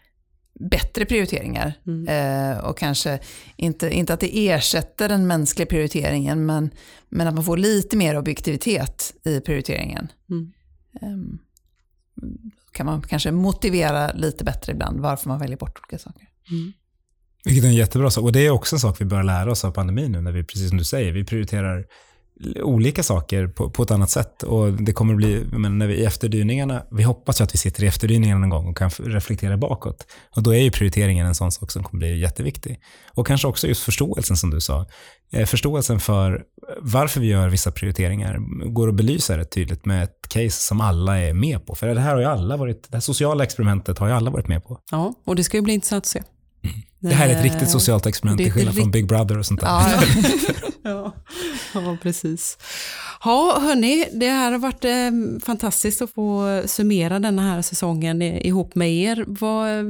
[0.70, 1.72] bättre prioriteringar.
[1.86, 2.08] Mm.
[2.08, 3.18] Eh, och kanske
[3.56, 6.70] inte, inte att det ersätter den mänskliga prioriteringen, men,
[7.08, 10.08] men att man får lite mer objektivitet i prioriteringen.
[11.02, 11.08] Eh,
[12.72, 16.28] kan man kanske motivera lite bättre ibland varför man väljer bort olika saker.
[17.44, 18.24] Vilket är en jättebra sak.
[18.24, 20.44] Och det är också en sak vi bör lära oss av pandemin nu, när vi,
[20.44, 21.84] precis som du säger, vi prioriterar
[22.62, 24.42] olika saker på, på ett annat sätt.
[24.42, 27.58] Och det kommer att bli, men när vi i efterdyningarna, vi hoppas ju att vi
[27.58, 30.06] sitter i efterdyningarna någon gång och kan reflektera bakåt.
[30.36, 32.80] Och då är ju prioriteringen en sån sak som kommer bli jätteviktig.
[33.14, 34.86] Och kanske också just förståelsen som du sa.
[35.32, 36.42] Eh, förståelsen för
[36.80, 38.38] varför vi gör vissa prioriteringar
[38.72, 41.74] går att belysa rätt tydligt med ett case som alla är med på.
[41.74, 44.48] För det här har ju alla varit, det här sociala experimentet har ju alla varit
[44.48, 44.78] med på.
[44.90, 46.22] Ja, och det ska ju bli intressant att se.
[47.02, 49.68] Det här är ett riktigt socialt experiment till skillnad från Big Brother och sånt där.
[49.68, 50.02] Ja,
[50.82, 51.12] ja.
[51.74, 52.58] ja precis.
[53.24, 58.74] Ja, hörni, det här har varit eh, fantastiskt att få summera den här säsongen ihop
[58.74, 59.24] med er.
[59.26, 59.84] Vad,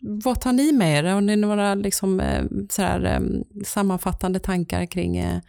[0.00, 1.04] vad tar ni med er?
[1.04, 3.20] Har ni några liksom, eh, sådär, eh,
[3.64, 5.40] sammanfattande tankar kring, eh,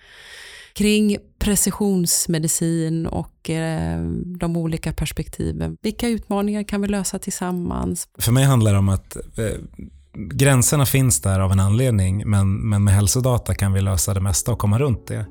[0.73, 4.01] kring precisionsmedicin och eh,
[4.39, 5.77] de olika perspektiven?
[5.81, 8.07] Vilka utmaningar kan vi lösa tillsammans?
[8.19, 9.57] För mig handlar det om att eh,
[10.17, 14.51] gränserna finns där av en anledning, men, men med hälsodata kan vi lösa det mesta
[14.51, 15.25] och komma runt det.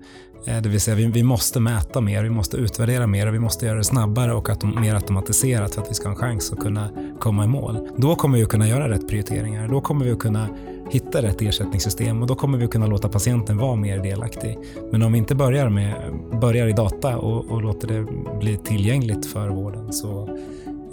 [0.47, 3.39] Eh, det vill säga, vi, vi måste mäta mer, vi måste utvärdera mer och vi
[3.39, 6.53] måste göra det snabbare och autom mer automatiserat för att vi ska ha en chans
[6.53, 6.89] att kunna
[7.21, 7.89] komma i mål.
[7.97, 9.69] Då kommer vi att kunna göra rätt prioriteringar.
[9.69, 10.49] Då kommer vi att kunna
[10.91, 14.59] hitta rätt ersättningssystem och då kommer vi att kunna låta patienten vara mer delaktig.
[14.93, 15.95] Men om vi inte börjar, med,
[16.41, 18.07] börjar i data och, och låter det
[18.41, 20.39] bli tillgängligt för vården så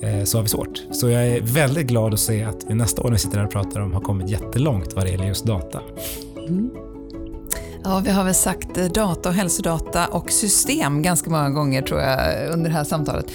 [0.03, 0.83] Eh, så har vi svårt.
[0.91, 3.45] Så jag är väldigt glad att se att vi nästa år när vi sitter här
[3.45, 5.81] och pratar om har kommit jättelångt vad det gäller just data.
[6.47, 6.69] Mm.
[7.83, 11.99] Ja, vi har väl sagt eh, data och hälsodata och system ganska många gånger tror
[11.99, 13.25] jag under det här samtalet.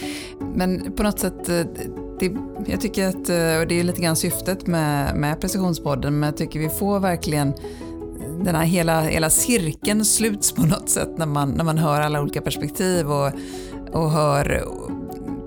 [0.54, 1.60] Men på något sätt, eh,
[2.20, 3.16] det, jag tycker att,
[3.60, 7.54] och det är lite grann syftet med, med Precisionspodden, men jag tycker vi får verkligen
[8.44, 12.20] den här hela, hela cirkeln sluts på något sätt när man, när man hör alla
[12.22, 13.32] olika perspektiv och,
[13.92, 14.64] och hör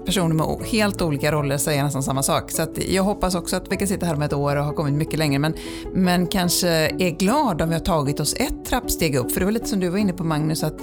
[0.05, 2.51] personer med helt olika roller säger nästan samma sak.
[2.51, 4.93] Så jag hoppas också att vi kan sitta här om ett år och ha kommit
[4.93, 5.39] mycket längre.
[5.39, 5.53] Men,
[5.93, 9.31] men kanske är glad om vi har tagit oss ett trappsteg upp.
[9.31, 10.79] För det var lite som du var inne på Magnus, att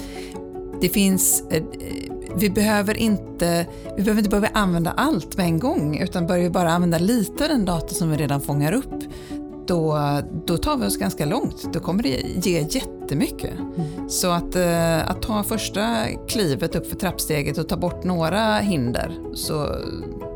[0.80, 1.62] det finns eh, eh
[2.36, 3.66] vi behöver inte,
[3.96, 7.44] vi behöver inte börja använda allt med en gång utan börjar vi bara använda lite
[7.44, 9.02] av den data som vi redan fångar upp
[9.68, 9.98] då,
[10.46, 11.72] då tar vi oss ganska långt.
[11.72, 13.52] Då kommer det ge jättemycket.
[13.76, 14.08] Mm.
[14.08, 19.12] Så att, eh, att ta första klivet upp för trappsteget och ta bort några hinder
[19.34, 19.76] så,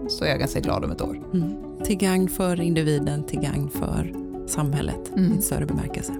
[0.09, 1.21] så är jag ganska glad om ett år.
[1.35, 1.55] Mm.
[1.85, 4.13] Till gagn för individen, till gagn för
[4.47, 5.39] samhället mm.
[5.39, 6.13] i större bemärkelse.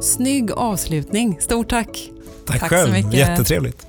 [0.00, 1.38] Snygg avslutning.
[1.40, 2.10] Stort tack!
[2.44, 3.86] Tack, tack själv, jättetrevligt.